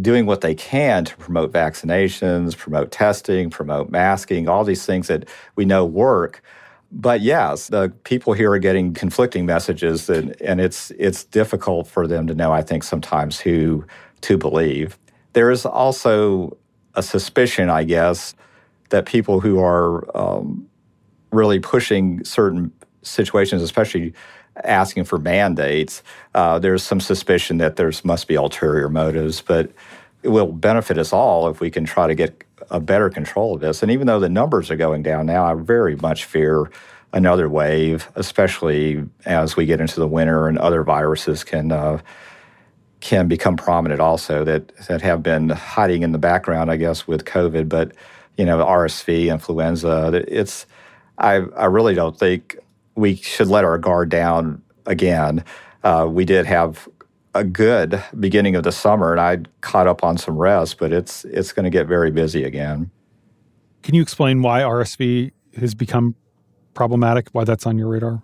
doing 0.00 0.26
what 0.26 0.40
they 0.40 0.54
can 0.54 1.04
to 1.04 1.16
promote 1.16 1.52
vaccinations, 1.52 2.56
promote 2.56 2.90
testing, 2.90 3.50
promote 3.50 3.90
masking, 3.90 4.48
all 4.48 4.64
these 4.64 4.86
things 4.86 5.08
that 5.08 5.28
we 5.54 5.64
know 5.64 5.84
work. 5.84 6.42
But 6.90 7.20
yes, 7.20 7.68
the 7.68 7.92
people 8.04 8.32
here 8.32 8.50
are 8.52 8.58
getting 8.58 8.92
conflicting 8.92 9.46
messages, 9.46 10.10
and, 10.10 10.40
and 10.42 10.60
it's 10.60 10.90
it's 10.92 11.24
difficult 11.24 11.86
for 11.86 12.06
them 12.06 12.26
to 12.26 12.34
know. 12.34 12.52
I 12.52 12.62
think 12.62 12.84
sometimes 12.84 13.40
who 13.40 13.84
to 14.22 14.36
believe. 14.36 14.98
There 15.32 15.50
is 15.50 15.64
also 15.64 16.56
a 16.94 17.02
suspicion, 17.02 17.70
I 17.70 17.84
guess, 17.84 18.34
that 18.90 19.06
people 19.06 19.40
who 19.40 19.58
are 19.58 20.16
um, 20.16 20.68
really 21.30 21.58
pushing 21.58 22.22
certain 22.24 22.70
situations, 23.00 23.62
especially 23.62 24.12
asking 24.64 25.04
for 25.04 25.18
mandates, 25.18 26.02
uh, 26.34 26.58
there's 26.58 26.82
some 26.82 27.00
suspicion 27.00 27.58
that 27.58 27.76
there 27.76 27.92
must 28.04 28.28
be 28.28 28.34
ulterior 28.34 28.88
motives. 28.88 29.40
But 29.40 29.72
it 30.22 30.28
will 30.28 30.52
benefit 30.52 30.98
us 30.98 31.12
all 31.12 31.48
if 31.48 31.60
we 31.60 31.70
can 31.70 31.84
try 31.84 32.06
to 32.06 32.14
get 32.14 32.44
a 32.70 32.80
better 32.80 33.10
control 33.10 33.54
of 33.54 33.60
this. 33.60 33.82
And 33.82 33.90
even 33.90 34.06
though 34.06 34.20
the 34.20 34.28
numbers 34.28 34.70
are 34.70 34.76
going 34.76 35.02
down 35.02 35.26
now, 35.26 35.44
I 35.44 35.54
very 35.54 35.96
much 35.96 36.24
fear 36.24 36.70
another 37.12 37.48
wave, 37.48 38.10
especially 38.14 39.04
as 39.26 39.56
we 39.56 39.66
get 39.66 39.80
into 39.80 40.00
the 40.00 40.08
winter 40.08 40.48
and 40.48 40.58
other 40.58 40.82
viruses 40.82 41.44
can 41.44 41.72
uh, 41.72 42.00
can 43.00 43.26
become 43.26 43.56
prominent 43.56 44.00
also 44.00 44.44
that 44.44 44.74
that 44.86 45.02
have 45.02 45.22
been 45.22 45.48
hiding 45.50 46.02
in 46.02 46.12
the 46.12 46.18
background, 46.18 46.70
I 46.70 46.76
guess, 46.76 47.06
with 47.06 47.24
COVID. 47.24 47.68
But 47.68 47.92
you 48.38 48.44
know, 48.44 48.64
RSV, 48.64 49.30
influenza. 49.30 50.24
It's 50.28 50.66
I 51.18 51.34
I 51.56 51.66
really 51.66 51.94
don't 51.94 52.16
think 52.16 52.58
we 52.94 53.16
should 53.16 53.48
let 53.48 53.64
our 53.64 53.78
guard 53.78 54.08
down 54.08 54.62
again. 54.86 55.44
Uh, 55.82 56.06
we 56.08 56.24
did 56.24 56.46
have 56.46 56.88
a 57.34 57.44
good 57.44 58.02
beginning 58.18 58.56
of 58.56 58.62
the 58.62 58.72
summer, 58.72 59.12
and 59.12 59.20
I 59.20 59.38
caught 59.60 59.86
up 59.86 60.04
on 60.04 60.18
some 60.18 60.36
rest, 60.36 60.78
but 60.78 60.92
it's 60.92 61.24
it's 61.24 61.52
going 61.52 61.64
to 61.64 61.70
get 61.70 61.86
very 61.86 62.10
busy 62.10 62.44
again. 62.44 62.90
Can 63.82 63.94
you 63.94 64.02
explain 64.02 64.42
why 64.42 64.60
RSV 64.60 65.32
has 65.56 65.74
become 65.74 66.14
problematic? 66.74 67.28
Why 67.32 67.44
that's 67.44 67.66
on 67.66 67.78
your 67.78 67.88
radar? 67.88 68.22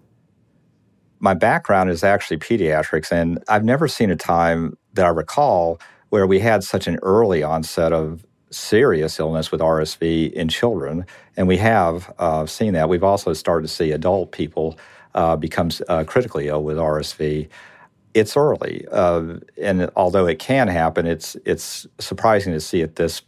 My 1.20 1.34
background 1.34 1.90
is 1.90 2.04
actually 2.04 2.38
pediatrics, 2.38 3.10
and 3.10 3.42
I've 3.48 3.64
never 3.64 3.88
seen 3.88 4.10
a 4.10 4.16
time 4.16 4.76
that 4.94 5.04
I 5.06 5.08
recall 5.08 5.80
where 6.10 6.26
we 6.26 6.38
had 6.38 6.62
such 6.62 6.86
an 6.86 6.98
early 7.02 7.42
onset 7.42 7.92
of 7.92 8.24
serious 8.50 9.18
illness 9.18 9.50
with 9.52 9.60
RSV 9.60 10.32
in 10.32 10.48
children, 10.48 11.06
and 11.36 11.48
we 11.48 11.58
have 11.58 12.12
uh, 12.18 12.46
seen 12.46 12.74
that. 12.74 12.88
We've 12.88 13.04
also 13.04 13.32
started 13.32 13.66
to 13.68 13.72
see 13.72 13.92
adult 13.92 14.32
people 14.32 14.78
uh, 15.14 15.36
become 15.36 15.70
uh, 15.88 16.04
critically 16.04 16.48
ill 16.48 16.62
with 16.62 16.76
RSV 16.76 17.48
it's 18.14 18.36
early, 18.36 18.86
uh, 18.90 19.34
and 19.60 19.90
although 19.94 20.26
it 20.26 20.38
can 20.38 20.68
happen, 20.68 21.06
it's 21.06 21.36
it's 21.44 21.86
surprising 21.98 22.52
to 22.52 22.60
see 22.60 22.80
it 22.80 22.96
this 22.96 23.22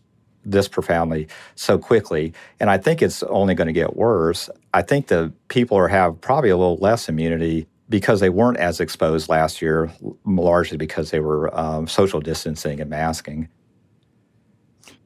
this 0.44 0.68
profoundly 0.68 1.28
so 1.54 1.78
quickly. 1.78 2.32
And 2.58 2.70
I 2.70 2.78
think 2.78 3.02
it's 3.02 3.22
only 3.24 3.54
going 3.54 3.66
to 3.66 3.72
get 3.72 3.96
worse. 3.96 4.48
I 4.72 4.82
think 4.82 5.08
the 5.08 5.32
people 5.48 5.76
are 5.76 5.88
have 5.88 6.20
probably 6.20 6.50
a 6.50 6.56
little 6.56 6.78
less 6.78 7.08
immunity 7.08 7.66
because 7.88 8.20
they 8.20 8.30
weren't 8.30 8.56
as 8.56 8.80
exposed 8.80 9.28
last 9.28 9.60
year, 9.60 9.92
largely 10.24 10.78
because 10.78 11.10
they 11.10 11.20
were 11.20 11.54
um, 11.58 11.86
social 11.86 12.20
distancing 12.20 12.80
and 12.80 12.88
masking. 12.88 13.48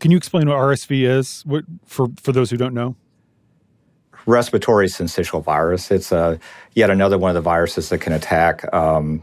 Can 0.05 0.11
you 0.11 0.19
explain 0.19 0.47
what 0.51 0.59
RSV 0.59 1.09
is 1.09 1.43
what, 1.47 1.65
for 1.87 2.09
for 2.21 2.33
those 2.33 2.51
who 2.51 2.59
don't 2.59 2.75
know? 2.75 2.95
Respiratory 4.27 4.87
syncytial 4.87 5.43
virus. 5.43 5.91
It's 5.91 6.13
a 6.13 6.19
uh, 6.19 6.37
yet 6.75 6.91
another 6.91 7.17
one 7.17 7.31
of 7.31 7.35
the 7.35 7.41
viruses 7.41 7.89
that 7.89 8.03
can 8.03 8.13
attack. 8.13 8.71
Um, 8.75 9.23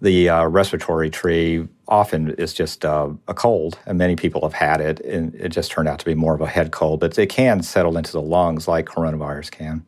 the 0.00 0.28
uh, 0.28 0.44
respiratory 0.46 1.10
tree 1.10 1.66
often 1.88 2.30
is 2.34 2.54
just 2.54 2.84
uh, 2.84 3.08
a 3.26 3.34
cold, 3.34 3.76
and 3.86 3.98
many 3.98 4.14
people 4.14 4.42
have 4.42 4.52
had 4.52 4.80
it, 4.80 5.00
and 5.00 5.34
it 5.34 5.48
just 5.48 5.72
turned 5.72 5.88
out 5.88 5.98
to 5.98 6.04
be 6.04 6.14
more 6.14 6.36
of 6.36 6.40
a 6.40 6.46
head 6.46 6.70
cold, 6.70 7.00
but 7.00 7.18
it 7.18 7.26
can 7.26 7.64
settle 7.64 7.96
into 7.96 8.12
the 8.12 8.22
lungs 8.22 8.68
like 8.68 8.86
coronavirus 8.86 9.50
can. 9.50 9.84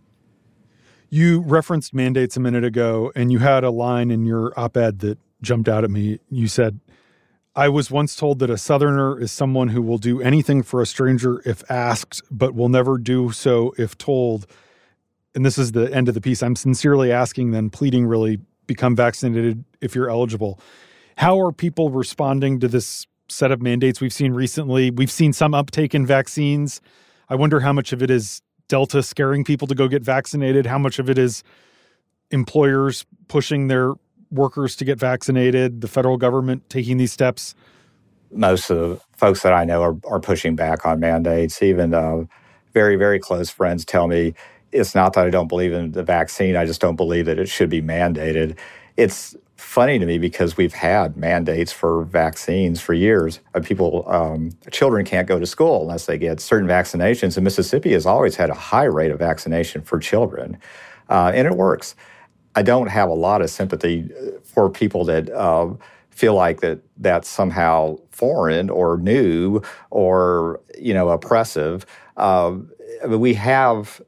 You 1.08 1.42
referenced 1.42 1.94
mandates 1.94 2.36
a 2.36 2.40
minute 2.40 2.64
ago, 2.64 3.12
and 3.14 3.30
you 3.30 3.38
had 3.38 3.62
a 3.62 3.70
line 3.70 4.10
in 4.10 4.26
your 4.26 4.52
op 4.58 4.76
ed 4.76 4.98
that 4.98 5.18
jumped 5.40 5.68
out 5.68 5.84
at 5.84 5.90
me. 5.92 6.18
You 6.30 6.48
said, 6.48 6.80
I 7.56 7.68
was 7.68 7.90
once 7.90 8.14
told 8.14 8.38
that 8.40 8.50
a 8.50 8.58
Southerner 8.58 9.18
is 9.18 9.32
someone 9.32 9.68
who 9.68 9.80
will 9.80 9.98
do 9.98 10.20
anything 10.20 10.62
for 10.62 10.82
a 10.82 10.86
stranger 10.86 11.42
if 11.44 11.68
asked, 11.70 12.22
but 12.30 12.54
will 12.54 12.68
never 12.68 12.98
do 12.98 13.32
so 13.32 13.74
if 13.78 13.96
told. 13.96 14.46
And 15.34 15.44
this 15.44 15.56
is 15.56 15.72
the 15.72 15.92
end 15.92 16.08
of 16.08 16.14
the 16.14 16.20
piece. 16.20 16.42
I'm 16.42 16.54
sincerely 16.54 17.10
asking, 17.10 17.52
then 17.52 17.70
pleading 17.70 18.06
really 18.06 18.40
become 18.66 18.94
vaccinated 18.94 19.64
if 19.80 19.94
you're 19.94 20.10
eligible. 20.10 20.60
How 21.16 21.40
are 21.40 21.50
people 21.50 21.90
responding 21.90 22.60
to 22.60 22.68
this 22.68 23.06
set 23.28 23.50
of 23.50 23.62
mandates 23.62 24.00
we've 24.00 24.12
seen 24.12 24.32
recently. 24.32 24.90
We've 24.90 25.10
seen 25.10 25.32
some 25.32 25.54
uptake 25.54 25.94
in 25.94 26.06
vaccines. 26.06 26.80
I 27.28 27.34
wonder 27.34 27.60
how 27.60 27.72
much 27.72 27.92
of 27.92 28.02
it 28.02 28.10
is 28.10 28.42
Delta 28.68 29.02
scaring 29.02 29.44
people 29.44 29.68
to 29.68 29.74
go 29.74 29.88
get 29.88 30.02
vaccinated, 30.02 30.66
how 30.66 30.78
much 30.78 30.98
of 30.98 31.08
it 31.08 31.18
is 31.18 31.42
employers 32.30 33.06
pushing 33.28 33.68
their 33.68 33.92
workers 34.30 34.76
to 34.76 34.84
get 34.84 34.98
vaccinated, 34.98 35.80
the 35.80 35.88
federal 35.88 36.16
government 36.16 36.68
taking 36.68 36.96
these 36.96 37.12
steps? 37.12 37.54
Most 38.30 38.70
of 38.70 38.76
the 38.76 39.00
folks 39.16 39.42
that 39.42 39.52
I 39.52 39.64
know 39.64 39.82
are, 39.82 39.96
are 40.08 40.20
pushing 40.20 40.56
back 40.56 40.84
on 40.84 41.00
mandates. 41.00 41.62
Even 41.62 41.94
uh, 41.94 42.24
very, 42.74 42.96
very 42.96 43.18
close 43.18 43.50
friends 43.50 43.84
tell 43.84 44.06
me 44.06 44.34
it's 44.72 44.94
not 44.94 45.14
that 45.14 45.26
I 45.26 45.30
don't 45.30 45.48
believe 45.48 45.72
in 45.72 45.92
the 45.92 46.02
vaccine, 46.02 46.56
I 46.56 46.66
just 46.66 46.80
don't 46.80 46.96
believe 46.96 47.26
that 47.26 47.38
it 47.38 47.48
should 47.48 47.70
be 47.70 47.80
mandated. 47.80 48.56
It's 48.96 49.36
funny 49.56 49.98
to 49.98 50.06
me 50.06 50.18
because 50.18 50.56
we've 50.56 50.74
had 50.74 51.16
mandates 51.16 51.72
for 51.72 52.04
vaccines 52.04 52.80
for 52.80 52.92
years. 52.92 53.40
People, 53.62 54.04
um, 54.06 54.50
children 54.70 55.04
can't 55.04 55.26
go 55.26 55.38
to 55.38 55.46
school 55.46 55.82
unless 55.82 56.06
they 56.06 56.18
get 56.18 56.40
certain 56.40 56.68
vaccinations. 56.68 57.36
And 57.36 57.44
Mississippi 57.44 57.92
has 57.92 58.04
always 58.06 58.36
had 58.36 58.50
a 58.50 58.54
high 58.54 58.84
rate 58.84 59.10
of 59.10 59.18
vaccination 59.18 59.82
for 59.82 59.98
children, 59.98 60.58
uh, 61.08 61.32
and 61.34 61.46
it 61.46 61.56
works. 61.56 61.94
I 62.56 62.62
don't 62.62 62.88
have 62.88 63.10
a 63.10 63.14
lot 63.14 63.42
of 63.42 63.50
sympathy 63.50 64.10
uh, 64.18 64.40
for 64.44 64.70
people 64.70 65.04
that 65.06 65.30
uh, 65.30 65.74
feel 66.10 66.34
like 66.34 66.60
that 66.62 66.80
that's 66.98 67.28
somehow 67.28 67.98
foreign 68.10 68.70
or 68.70 68.98
new 68.98 69.62
or 69.90 70.60
you 70.78 70.94
know 70.94 71.10
oppressive. 71.10 71.86
Uh, 72.16 72.56
we 73.06 73.34
have 73.34 74.00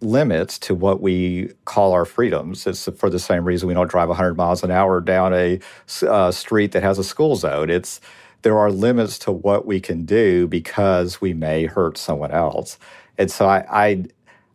limits 0.00 0.58
to 0.58 0.74
what 0.74 1.02
we 1.02 1.50
call 1.64 1.92
our 1.92 2.04
freedoms. 2.04 2.66
It's 2.66 2.88
for 2.96 3.10
the 3.10 3.18
same 3.18 3.44
reason 3.44 3.68
we 3.68 3.74
don't 3.74 3.90
drive 3.90 4.08
100 4.08 4.36
miles 4.36 4.62
an 4.64 4.70
hour 4.70 5.00
down 5.00 5.34
a 5.34 5.60
uh, 6.02 6.30
street 6.30 6.72
that 6.72 6.82
has 6.82 6.98
a 6.98 7.04
school 7.04 7.36
zone. 7.36 7.70
It's 7.70 8.00
there 8.42 8.58
are 8.58 8.70
limits 8.70 9.18
to 9.20 9.32
what 9.32 9.66
we 9.66 9.80
can 9.80 10.04
do 10.04 10.46
because 10.46 11.20
we 11.20 11.34
may 11.34 11.66
hurt 11.66 11.98
someone 11.98 12.30
else. 12.30 12.78
And 13.18 13.30
so 13.30 13.48
I, 13.48 13.66
I, 13.70 14.04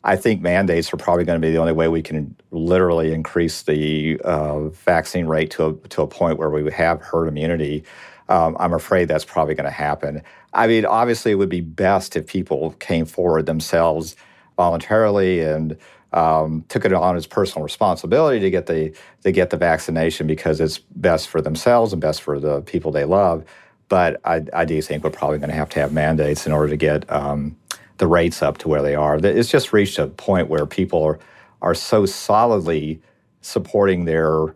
I 0.04 0.16
think 0.16 0.42
mandates 0.42 0.92
are 0.94 0.98
probably 0.98 1.26
going 1.26 1.40
to 1.40 1.46
be 1.46 1.52
the 1.52 1.60
only 1.60 1.74
way 1.74 1.88
we 1.88 2.02
can 2.02 2.36
literally 2.50 3.14
increase 3.14 3.62
the 3.62 4.20
uh, 4.24 4.70
vaccine 4.70 5.28
rate 5.28 5.52
to 5.52 5.66
a, 5.68 5.74
to 5.90 6.02
a 6.02 6.08
point 6.08 6.40
where 6.40 6.50
we 6.50 6.72
have 6.72 7.02
herd 7.02 7.28
immunity. 7.28 7.84
Um, 8.28 8.58
I'm 8.60 8.74
afraid 8.74 9.08
that's 9.08 9.26
probably 9.26 9.54
going 9.54 9.66
to 9.66 9.72
happen. 9.72 10.24
I 10.54 10.68
mean, 10.68 10.86
obviously, 10.86 11.32
it 11.32 11.36
would 11.36 11.50
be 11.50 11.62
best 11.62 12.16
if 12.16 12.26
people 12.26 12.72
came 12.80 13.06
forward 13.06 13.46
themselves 13.46 14.16
voluntarily 14.58 15.42
and 15.42 15.78
um, 16.14 16.66
took 16.68 16.84
it 16.84 16.94
on 16.94 17.16
as 17.16 17.28
personal 17.28 17.64
responsibility 17.64 18.40
to 18.40 18.50
get 18.50 18.66
the 18.66 18.94
to 19.24 19.32
get 19.32 19.50
the 19.50 19.58
vaccination 19.58 20.28
because 20.28 20.60
it's 20.60 20.80
best 20.80 21.30
for 21.30 21.42
themselves 21.42 21.94
and 21.94 22.02
best 22.02 22.22
for 22.22 22.40
the 22.40 22.62
people 22.62 22.92
they 22.92 23.06
love. 23.06 23.46
But 23.88 24.20
I, 24.24 24.44
I 24.54 24.66
do 24.66 24.82
think 24.82 25.04
we're 25.04 25.10
probably 25.10 25.38
going 25.38 25.50
to 25.50 25.56
have 25.56 25.70
to 25.70 25.80
have 25.80 25.94
mandates 25.94 26.46
in 26.46 26.54
order 26.54 26.70
to 26.70 26.78
get 26.78 27.10
um, 27.12 27.58
the 28.02 28.08
rates 28.08 28.44
up 28.44 28.60
to 28.60 28.70
where 28.70 28.84
they 28.84 28.96
are. 28.96 29.18
It's 29.18 29.50
just 29.50 29.74
reached 29.74 30.00
a 30.00 30.08
point 30.10 30.50
where 30.50 30.68
people 30.68 31.04
are 31.04 31.20
are 31.64 31.76
so 31.76 32.06
solidly 32.08 33.02
supporting 33.42 34.06
their 34.06 34.56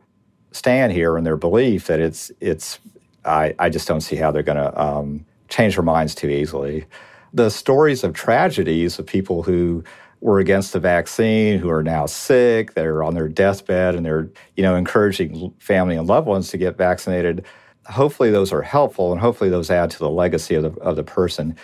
stand 0.51 0.93
here 0.93 1.17
and 1.17 1.25
their 1.25 1.37
belief 1.37 1.87
that 1.87 2.01
it's 2.01 2.31
it's 2.41 2.79
I, 3.25 3.55
I 3.59 3.69
just 3.69 3.87
don't 3.87 4.01
see 4.01 4.17
how 4.17 4.31
they're 4.31 4.43
going 4.43 4.57
to 4.57 4.81
um, 4.81 5.25
change 5.49 5.75
their 5.75 5.85
minds 5.85 6.15
too 6.15 6.29
easily 6.29 6.87
the 7.33 7.49
stories 7.51 8.03
of 8.03 8.13
tragedies 8.13 8.99
of 8.99 9.07
people 9.07 9.43
who 9.43 9.83
were 10.21 10.39
against 10.39 10.73
the 10.73 10.81
vaccine, 10.81 11.59
who 11.59 11.69
are 11.69 11.83
now 11.83 12.07
sick, 12.07 12.75
they're 12.75 13.03
on 13.03 13.15
their 13.15 13.29
deathbed, 13.29 13.95
and 13.95 14.05
they're 14.05 14.29
you 14.57 14.63
know 14.63 14.75
encouraging 14.75 15.53
family 15.59 15.97
and 15.97 16.07
loved 16.07 16.27
ones 16.27 16.49
to 16.49 16.57
get 16.57 16.77
vaccinated. 16.77 17.45
Hopefully, 17.87 18.31
those 18.31 18.53
are 18.53 18.63
helpful, 18.63 19.13
and 19.13 19.21
hopefully, 19.21 19.51
those 19.51 19.71
add 19.71 19.91
to 19.91 19.99
the 19.99 20.09
legacy 20.09 20.55
of 20.55 20.63
the 20.63 20.71
of 20.81 20.97
the 20.97 21.03
person. 21.05 21.55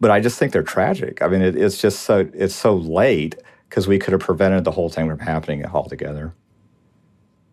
But 0.00 0.10
I 0.10 0.20
just 0.20 0.38
think 0.38 0.52
they're 0.52 0.62
tragic. 0.62 1.22
I 1.22 1.28
mean, 1.28 1.42
it, 1.42 1.56
it's 1.56 1.80
just 1.80 2.00
so 2.00 2.28
it's 2.34 2.54
so 2.54 2.76
late 2.76 3.36
because 3.68 3.88
we 3.88 3.98
could 3.98 4.12
have 4.12 4.20
prevented 4.20 4.64
the 4.64 4.70
whole 4.70 4.88
thing 4.88 5.08
from 5.08 5.18
happening 5.18 5.64
altogether. 5.66 6.34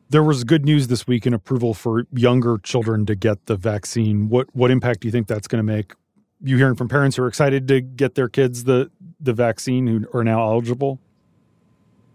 There 0.09 0.23
was 0.23 0.43
good 0.43 0.65
news 0.65 0.87
this 0.87 1.07
week 1.07 1.25
in 1.25 1.33
approval 1.33 1.73
for 1.73 2.05
younger 2.13 2.57
children 2.59 3.05
to 3.07 3.15
get 3.15 3.45
the 3.45 3.55
vaccine. 3.55 4.29
What 4.29 4.47
what 4.53 4.71
impact 4.71 5.01
do 5.01 5.07
you 5.07 5.11
think 5.11 5.27
that's 5.27 5.47
going 5.47 5.65
to 5.65 5.73
make 5.73 5.93
you 6.41 6.57
hearing 6.57 6.75
from 6.75 6.89
parents 6.89 7.15
who 7.15 7.23
are 7.23 7.27
excited 7.27 7.67
to 7.69 7.81
get 7.81 8.15
their 8.15 8.27
kids 8.29 8.65
the 8.65 8.91
the 9.19 9.33
vaccine 9.33 9.87
who 9.87 10.05
are 10.13 10.23
now 10.23 10.43
eligible? 10.43 10.99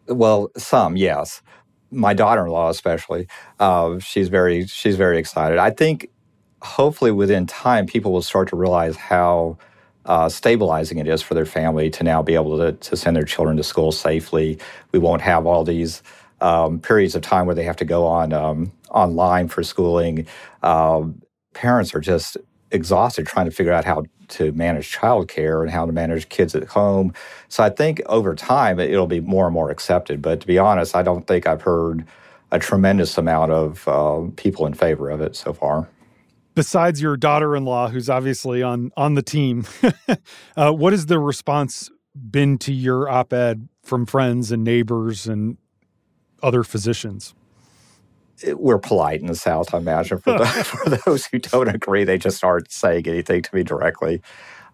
Well, 0.06 0.50
some 0.56 0.96
yes. 0.96 1.42
My 1.90 2.12
daughter-in-law, 2.12 2.68
especially, 2.68 3.26
uh, 3.58 3.98
she's 3.98 4.28
very 4.28 4.66
she's 4.66 4.96
very 4.96 5.18
excited. 5.18 5.58
I 5.58 5.70
think 5.70 6.10
hopefully 6.60 7.10
within 7.10 7.46
time, 7.46 7.86
people 7.86 8.12
will 8.12 8.22
start 8.22 8.48
to 8.48 8.56
realize 8.56 8.96
how 8.96 9.56
uh, 10.08 10.28
stabilizing 10.28 10.98
it 10.98 11.06
is 11.06 11.22
for 11.22 11.34
their 11.34 11.46
family 11.46 11.90
to 11.90 12.02
now 12.02 12.22
be 12.22 12.34
able 12.34 12.56
to, 12.58 12.72
to 12.72 12.96
send 12.96 13.14
their 13.14 13.24
children 13.24 13.56
to 13.58 13.62
school 13.62 13.92
safely. 13.92 14.58
We 14.90 14.98
won't 14.98 15.22
have 15.22 15.46
all 15.46 15.64
these 15.64 16.02
um, 16.40 16.80
periods 16.80 17.14
of 17.14 17.22
time 17.22 17.46
where 17.46 17.54
they 17.54 17.64
have 17.64 17.76
to 17.76 17.84
go 17.84 18.06
on 18.06 18.32
um, 18.32 18.72
online 18.90 19.48
for 19.48 19.62
schooling. 19.62 20.26
Uh, 20.62 21.04
parents 21.52 21.94
are 21.94 22.00
just 22.00 22.36
exhausted 22.70 23.26
trying 23.26 23.46
to 23.46 23.52
figure 23.52 23.72
out 23.72 23.84
how 23.84 24.04
to 24.28 24.52
manage 24.52 24.96
childcare 24.96 25.62
and 25.62 25.70
how 25.70 25.86
to 25.86 25.92
manage 25.92 26.28
kids 26.28 26.54
at 26.54 26.64
home. 26.64 27.12
So 27.48 27.62
I 27.62 27.70
think 27.70 28.02
over 28.06 28.34
time 28.34 28.78
it'll 28.78 29.06
be 29.06 29.20
more 29.20 29.46
and 29.46 29.54
more 29.54 29.70
accepted. 29.70 30.22
But 30.22 30.40
to 30.40 30.46
be 30.46 30.58
honest, 30.58 30.96
I 30.96 31.02
don't 31.02 31.26
think 31.26 31.46
I've 31.46 31.62
heard 31.62 32.06
a 32.50 32.58
tremendous 32.58 33.18
amount 33.18 33.52
of 33.52 33.86
uh, 33.88 34.30
people 34.36 34.66
in 34.66 34.74
favor 34.74 35.10
of 35.10 35.20
it 35.20 35.36
so 35.36 35.52
far. 35.52 35.88
Besides 36.58 37.00
your 37.00 37.16
daughter-in-law, 37.16 37.90
who's 37.90 38.10
obviously 38.10 38.64
on 38.64 38.90
on 38.96 39.14
the 39.14 39.22
team, 39.22 39.64
uh, 40.56 40.72
what 40.72 40.92
has 40.92 41.06
the 41.06 41.20
response 41.20 41.88
been 42.14 42.58
to 42.58 42.72
your 42.72 43.08
op-ed 43.08 43.68
from 43.84 44.06
friends 44.06 44.50
and 44.50 44.64
neighbors 44.64 45.28
and 45.28 45.56
other 46.42 46.64
physicians? 46.64 47.34
we're 48.54 48.78
polite 48.78 49.20
in 49.20 49.26
the 49.26 49.34
South, 49.34 49.74
I 49.74 49.78
imagine. 49.78 50.18
For, 50.18 50.38
the, 50.38 50.46
for 50.64 50.90
those 50.90 51.26
who 51.26 51.38
don't 51.38 51.68
agree, 51.68 52.04
they 52.04 52.18
just 52.18 52.42
aren't 52.42 52.70
saying 52.70 53.06
anything 53.06 53.42
to 53.42 53.54
me 53.54 53.62
directly. 53.62 54.20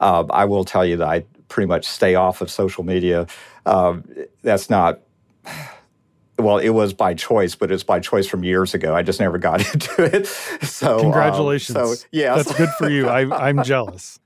Um, 0.00 0.30
I 0.30 0.44
will 0.44 0.64
tell 0.64 0.84
you 0.84 0.96
that 0.98 1.08
I 1.08 1.24
pretty 1.48 1.66
much 1.66 1.86
stay 1.86 2.14
off 2.14 2.40
of 2.40 2.50
social 2.50 2.84
media. 2.84 3.26
Um, 3.66 4.04
that's 4.42 4.68
not, 4.68 5.00
well, 6.38 6.58
it 6.58 6.70
was 6.70 6.92
by 6.92 7.14
choice, 7.14 7.54
but 7.54 7.70
it's 7.70 7.84
by 7.84 8.00
choice 8.00 8.26
from 8.26 8.42
years 8.42 8.74
ago. 8.74 8.94
I 8.94 9.02
just 9.02 9.20
never 9.20 9.38
got 9.38 9.60
into 9.74 10.02
it. 10.04 10.26
So, 10.66 10.96
um, 10.96 11.00
congratulations. 11.00 11.76
Um, 11.76 11.94
so, 11.94 12.04
yeah, 12.10 12.36
that's 12.36 12.54
good 12.56 12.70
for 12.70 12.88
you. 12.88 13.08
I, 13.08 13.48
I'm 13.48 13.62
jealous. 13.64 14.18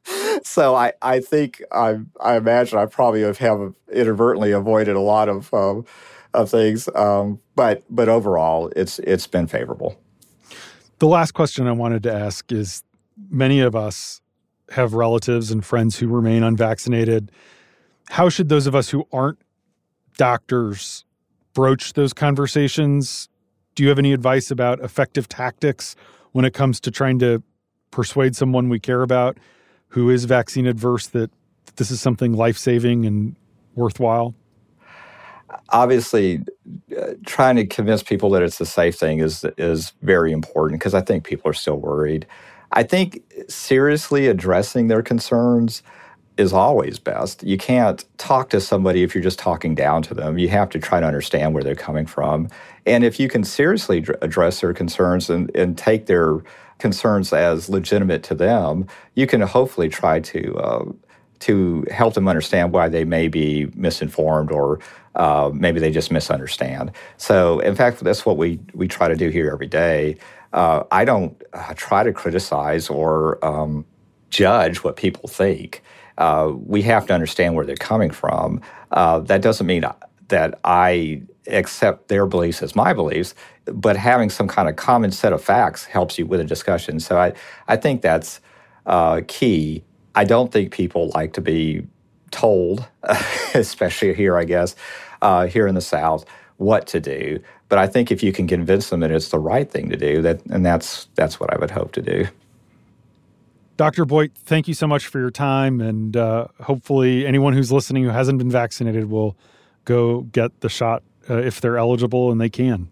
So 0.42 0.74
I, 0.74 0.92
I 1.02 1.20
think 1.20 1.62
I, 1.72 1.98
I 2.20 2.36
imagine 2.36 2.78
I 2.78 2.86
probably 2.86 3.22
have, 3.22 3.38
have 3.38 3.74
inadvertently 3.92 4.52
avoided 4.52 4.96
a 4.96 5.00
lot 5.00 5.28
of 5.28 5.52
um, 5.52 5.84
of 6.34 6.50
things. 6.50 6.88
Um, 6.94 7.40
but 7.54 7.82
but 7.90 8.08
overall, 8.08 8.72
it's 8.74 8.98
it's 9.00 9.26
been 9.26 9.46
favorable. 9.46 10.00
The 10.98 11.08
last 11.08 11.32
question 11.32 11.66
I 11.66 11.72
wanted 11.72 12.02
to 12.04 12.12
ask 12.12 12.50
is: 12.52 12.82
many 13.30 13.60
of 13.60 13.76
us 13.76 14.20
have 14.70 14.94
relatives 14.94 15.50
and 15.50 15.64
friends 15.64 15.98
who 15.98 16.08
remain 16.08 16.42
unvaccinated. 16.42 17.32
How 18.10 18.28
should 18.28 18.48
those 18.48 18.66
of 18.66 18.74
us 18.74 18.88
who 18.88 19.06
aren't 19.12 19.38
doctors 20.16 21.04
broach 21.54 21.94
those 21.94 22.12
conversations? 22.12 23.28
Do 23.74 23.82
you 23.82 23.88
have 23.88 23.98
any 23.98 24.12
advice 24.12 24.50
about 24.50 24.80
effective 24.80 25.28
tactics 25.28 25.96
when 26.32 26.44
it 26.44 26.54
comes 26.54 26.80
to 26.80 26.90
trying 26.90 27.18
to 27.20 27.42
persuade 27.90 28.36
someone 28.36 28.68
we 28.68 28.78
care 28.78 29.02
about 29.02 29.38
who 29.88 30.10
is 30.10 30.24
vaccine 30.24 30.66
adverse 30.66 31.06
that 31.08 31.30
this 31.76 31.90
is 31.90 32.00
something 32.00 32.32
life 32.32 32.58
saving 32.58 33.06
and 33.06 33.36
worthwhile? 33.74 34.34
obviously 35.70 36.42
uh, 36.98 37.14
trying 37.26 37.56
to 37.56 37.66
convince 37.66 38.02
people 38.02 38.30
that 38.30 38.42
it's 38.42 38.60
a 38.60 38.66
safe 38.66 38.96
thing 38.96 39.18
is 39.18 39.44
is 39.56 39.92
very 40.02 40.32
important 40.32 40.80
because 40.80 40.94
I 40.94 41.00
think 41.00 41.24
people 41.24 41.50
are 41.50 41.54
still 41.54 41.76
worried. 41.76 42.26
I 42.72 42.82
think 42.82 43.22
seriously 43.48 44.26
addressing 44.26 44.88
their 44.88 45.02
concerns 45.02 45.82
is 46.38 46.52
always 46.52 46.98
best. 46.98 47.42
You 47.42 47.58
can't 47.58 48.04
talk 48.16 48.48
to 48.50 48.60
somebody 48.60 49.02
if 49.02 49.14
you're 49.14 49.24
just 49.24 49.38
talking 49.38 49.74
down 49.74 50.02
to 50.02 50.14
them. 50.14 50.38
You 50.38 50.48
have 50.48 50.70
to 50.70 50.78
try 50.78 51.00
to 51.00 51.06
understand 51.06 51.52
where 51.52 51.64
they're 51.64 51.74
coming 51.74 52.06
from. 52.06 52.48
And 52.86 53.04
if 53.04 53.18
you 53.20 53.28
can 53.28 53.44
seriously 53.44 54.06
address 54.22 54.60
their 54.60 54.72
concerns 54.72 55.28
and, 55.28 55.54
and 55.54 55.76
take 55.76 56.06
their 56.06 56.38
concerns 56.78 57.32
as 57.32 57.68
legitimate 57.68 58.22
to 58.22 58.34
them, 58.36 58.86
you 59.14 59.26
can 59.26 59.40
hopefully 59.40 59.88
try 59.88 60.20
to 60.20 60.56
uh, 60.58 60.84
to 61.40 61.84
help 61.90 62.14
them 62.14 62.28
understand 62.28 62.72
why 62.72 62.88
they 62.88 63.04
may 63.04 63.28
be 63.28 63.66
misinformed 63.74 64.50
or 64.50 64.80
uh, 65.14 65.50
maybe 65.52 65.80
they 65.80 65.90
just 65.90 66.10
misunderstand. 66.10 66.90
So, 67.16 67.60
in 67.60 67.74
fact, 67.74 68.00
that's 68.00 68.26
what 68.26 68.36
we, 68.36 68.58
we 68.74 68.88
try 68.88 69.08
to 69.08 69.16
do 69.16 69.28
here 69.28 69.50
every 69.52 69.66
day. 69.66 70.16
Uh, 70.52 70.84
I 70.90 71.04
don't 71.04 71.40
uh, 71.52 71.74
try 71.76 72.02
to 72.02 72.12
criticize 72.12 72.88
or 72.88 73.44
um, 73.44 73.84
judge 74.30 74.78
what 74.78 74.96
people 74.96 75.28
think. 75.28 75.82
Uh, 76.18 76.52
we 76.66 76.82
have 76.82 77.06
to 77.06 77.14
understand 77.14 77.54
where 77.54 77.64
they're 77.64 77.76
coming 77.76 78.10
from. 78.10 78.60
Uh, 78.90 79.20
that 79.20 79.40
doesn't 79.40 79.66
mean 79.66 79.84
that 80.28 80.58
I 80.64 81.22
accept 81.46 82.08
their 82.08 82.26
beliefs 82.26 82.62
as 82.62 82.76
my 82.76 82.92
beliefs, 82.92 83.34
but 83.64 83.96
having 83.96 84.28
some 84.28 84.48
kind 84.48 84.68
of 84.68 84.76
common 84.76 85.10
set 85.12 85.32
of 85.32 85.42
facts 85.42 85.86
helps 85.86 86.18
you 86.18 86.26
with 86.26 86.40
a 86.40 86.44
discussion. 86.44 87.00
So 87.00 87.18
I, 87.18 87.32
I 87.68 87.76
think 87.76 88.02
that's 88.02 88.40
uh, 88.84 89.22
key. 89.26 89.84
I 90.14 90.24
don't 90.24 90.52
think 90.52 90.72
people 90.72 91.10
like 91.14 91.32
to 91.34 91.40
be 91.40 91.86
told, 92.30 92.86
especially 93.54 94.12
here, 94.14 94.36
I 94.36 94.44
guess, 94.44 94.74
uh, 95.22 95.46
here 95.46 95.66
in 95.66 95.74
the 95.74 95.80
South, 95.80 96.24
what 96.56 96.86
to 96.88 97.00
do. 97.00 97.40
But 97.68 97.78
I 97.78 97.86
think 97.86 98.10
if 98.10 98.22
you 98.22 98.32
can 98.32 98.46
convince 98.46 98.90
them 98.90 99.00
that 99.00 99.10
it's 99.10 99.28
the 99.28 99.38
right 99.38 99.70
thing 99.70 99.90
to 99.90 99.96
do, 99.96 100.22
that 100.22 100.44
and 100.46 100.64
that's 100.64 101.08
that's 101.14 101.38
what 101.38 101.52
I 101.52 101.58
would 101.58 101.70
hope 101.70 101.92
to 101.92 102.02
do. 102.02 102.26
Dr. 103.78 104.04
Boyte, 104.04 104.32
thank 104.34 104.66
you 104.66 104.74
so 104.74 104.88
much 104.88 105.06
for 105.06 105.20
your 105.20 105.30
time, 105.30 105.80
and 105.80 106.16
uh, 106.16 106.48
hopefully, 106.60 107.24
anyone 107.24 107.52
who's 107.52 107.70
listening 107.70 108.02
who 108.02 108.10
hasn't 108.10 108.38
been 108.38 108.50
vaccinated 108.50 109.08
will 109.08 109.36
go 109.84 110.22
get 110.22 110.62
the 110.62 110.68
shot 110.68 111.04
uh, 111.30 111.36
if 111.36 111.60
they're 111.60 111.78
eligible 111.78 112.32
and 112.32 112.40
they 112.40 112.50
can. 112.50 112.90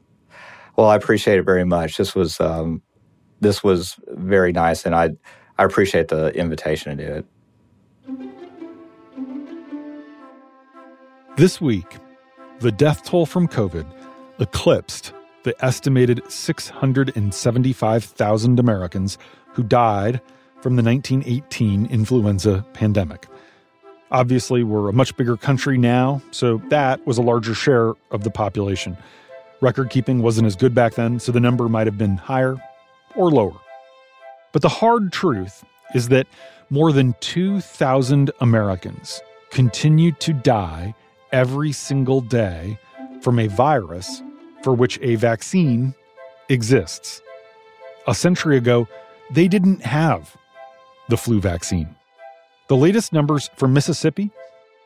Well, 0.77 0.87
I 0.87 0.94
appreciate 0.94 1.40
it 1.40 1.42
very 1.42 1.64
much. 1.64 1.96
This 1.96 2.14
was 2.14 2.40
um, 2.40 2.83
this 3.40 3.64
was 3.64 3.96
very 4.11 4.53
nice, 4.53 4.87
and 4.87 4.94
I 4.94 5.11
I 5.59 5.64
appreciate 5.64 6.07
the 6.07 6.29
invitation 6.37 6.96
to 6.96 7.05
do 7.05 7.14
it. 7.14 7.27
This 11.37 11.61
week, 11.61 11.96
the 12.61 12.70
death 12.70 13.03
toll 13.03 13.27
from 13.27 13.49
COVID 13.49 13.92
eclipsed 14.38 15.12
the 15.42 15.57
estimated 15.64 16.22
675,000 16.31 18.61
Americans 18.61 19.18
who 19.53 19.64
died 19.64 20.20
from 20.61 20.77
the 20.77 20.83
1918 20.83 21.87
influenza 21.87 22.64
pandemic. 22.73 23.27
Obviously, 24.11 24.62
we're 24.62 24.88
a 24.88 24.92
much 24.92 25.16
bigger 25.16 25.37
country 25.37 25.77
now, 25.77 26.23
so 26.31 26.59
that 26.69 27.05
was 27.07 27.19
a 27.19 27.23
larger 27.23 27.55
share 27.55 27.95
of 28.11 28.23
the 28.23 28.31
population. 28.31 28.97
Record 29.61 29.90
keeping 29.90 30.23
wasn't 30.23 30.47
as 30.47 30.55
good 30.55 30.75
back 30.75 30.95
then, 30.95 31.19
so 31.19 31.33
the 31.33 31.40
number 31.40 31.69
might 31.69 31.87
have 31.87 31.99
been 31.99 32.16
higher 32.16 32.57
or 33.14 33.31
lower. 33.31 33.57
But 34.53 34.62
the 34.62 34.69
hard 34.69 35.12
truth 35.12 35.64
is 35.95 36.09
that 36.09 36.27
more 36.71 36.92
than 36.92 37.14
2,000 37.21 38.31
Americans 38.40 39.21
continue 39.51 40.12
to 40.12 40.33
die 40.33 40.95
every 41.33 41.73
single 41.73 42.21
day 42.21 42.79
from 43.21 43.38
a 43.38 43.49
virus 43.49 44.23
for 44.62 44.73
which 44.73 44.99
a 45.03 45.16
vaccine 45.16 45.95
exists. 46.49 47.23
A 48.07 48.14
century 48.14 48.57
ago, 48.57 48.87
they 49.31 49.49
didn't 49.49 49.83
have 49.83 50.37
the 51.09 51.16
flu 51.16 51.40
vaccine. 51.40 51.95
The 52.69 52.77
latest 52.77 53.12
numbers 53.12 53.51
from 53.57 53.73
Mississippi 53.73 54.31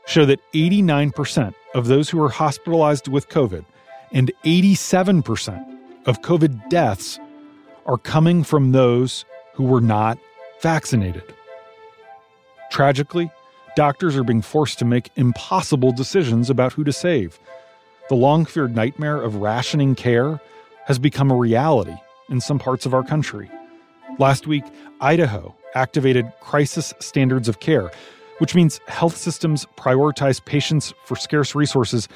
show 0.06 0.24
that 0.26 0.40
89% 0.52 1.54
of 1.74 1.86
those 1.86 2.10
who 2.10 2.22
are 2.22 2.28
hospitalized 2.28 3.08
with 3.08 3.28
COVID 3.28 3.64
and 4.12 4.32
87% 4.44 5.78
of 6.06 6.22
COVID 6.22 6.68
deaths 6.68 7.18
are 7.86 7.98
coming 7.98 8.44
from 8.44 8.72
those 8.72 9.24
who 9.54 9.64
were 9.64 9.80
not 9.80 10.18
vaccinated. 10.60 11.34
Tragically, 12.70 13.30
doctors 13.76 14.16
are 14.16 14.24
being 14.24 14.42
forced 14.42 14.78
to 14.78 14.84
make 14.84 15.10
impossible 15.16 15.92
decisions 15.92 16.50
about 16.50 16.72
who 16.72 16.84
to 16.84 16.92
save. 16.92 17.38
The 18.08 18.14
long 18.14 18.44
feared 18.44 18.74
nightmare 18.74 19.22
of 19.22 19.36
rationing 19.36 19.94
care 19.94 20.40
has 20.86 20.98
become 20.98 21.30
a 21.30 21.36
reality 21.36 21.96
in 22.28 22.40
some 22.40 22.58
parts 22.58 22.84
of 22.84 22.94
our 22.94 23.02
country. 23.02 23.50
Last 24.18 24.46
week, 24.46 24.64
Idaho 25.00 25.54
activated 25.74 26.30
crisis 26.40 26.92
standards 27.00 27.48
of 27.48 27.60
care, 27.60 27.90
which 28.38 28.54
means 28.54 28.80
health 28.88 29.16
systems 29.16 29.66
prioritize 29.76 30.44
patients 30.44 30.92
for 31.04 31.16
scarce 31.16 31.54
resources 31.54 32.08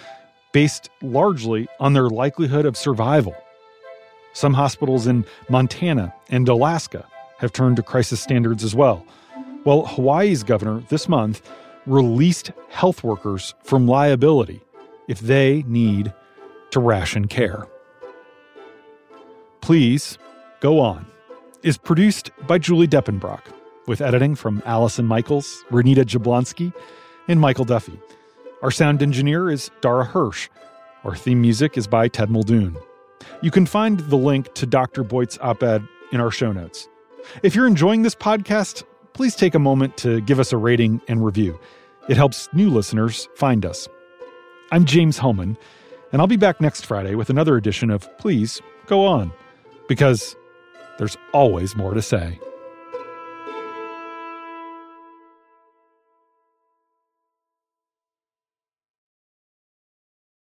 based 0.52 0.90
largely 1.02 1.66
on 1.80 1.92
their 1.92 2.08
likelihood 2.08 2.66
of 2.66 2.76
survival. 2.76 3.34
Some 4.32 4.54
hospitals 4.54 5.06
in 5.06 5.24
Montana 5.48 6.12
and 6.28 6.48
Alaska 6.48 7.06
have 7.38 7.52
turned 7.52 7.76
to 7.76 7.82
crisis 7.82 8.20
standards 8.20 8.64
as 8.64 8.74
well. 8.74 9.06
Well, 9.64 9.86
Hawaii's 9.86 10.42
governor 10.42 10.80
this 10.88 11.08
month 11.08 11.42
released 11.86 12.52
health 12.68 13.02
workers 13.02 13.54
from 13.62 13.86
liability 13.86 14.60
if 15.08 15.20
they 15.20 15.64
need 15.66 16.12
to 16.70 16.80
ration 16.80 17.28
care. 17.28 17.66
Please 19.60 20.18
go 20.60 20.80
on 20.80 21.06
is 21.64 21.78
produced 21.78 22.30
by 22.46 22.58
Julie 22.58 22.86
Deppenbrock, 22.86 23.40
with 23.86 24.02
editing 24.02 24.34
from 24.34 24.62
Allison 24.66 25.06
Michaels, 25.06 25.64
Renita 25.70 26.04
Jablonski, 26.04 26.74
and 27.26 27.40
Michael 27.40 27.64
Duffy. 27.64 27.98
Our 28.62 28.70
sound 28.70 29.02
engineer 29.02 29.50
is 29.50 29.70
Dara 29.80 30.04
Hirsch. 30.04 30.50
Our 31.04 31.16
theme 31.16 31.40
music 31.40 31.78
is 31.78 31.86
by 31.86 32.08
Ted 32.08 32.30
Muldoon. 32.30 32.76
You 33.40 33.50
can 33.50 33.64
find 33.64 34.00
the 34.00 34.16
link 34.16 34.52
to 34.54 34.66
Dr. 34.66 35.02
Boyte's 35.04 35.38
op 35.40 35.62
ed 35.62 35.82
in 36.12 36.20
our 36.20 36.30
show 36.30 36.52
notes. 36.52 36.86
If 37.42 37.54
you're 37.54 37.66
enjoying 37.66 38.02
this 38.02 38.14
podcast, 38.14 38.84
please 39.14 39.34
take 39.34 39.54
a 39.54 39.58
moment 39.58 39.96
to 39.98 40.20
give 40.20 40.38
us 40.38 40.52
a 40.52 40.58
rating 40.58 41.00
and 41.08 41.24
review. 41.24 41.58
It 42.10 42.18
helps 42.18 42.46
new 42.52 42.68
listeners 42.68 43.26
find 43.36 43.64
us. 43.64 43.88
I'm 44.70 44.84
James 44.84 45.16
Hohmann, 45.16 45.56
and 46.12 46.20
I'll 46.20 46.28
be 46.28 46.36
back 46.36 46.60
next 46.60 46.84
Friday 46.84 47.14
with 47.14 47.30
another 47.30 47.56
edition 47.56 47.88
of 47.88 48.06
Please 48.18 48.60
Go 48.84 49.06
On, 49.06 49.32
because 49.88 50.36
there's 50.98 51.16
always 51.32 51.76
more 51.76 51.94
to 51.94 52.02
say. 52.02 52.38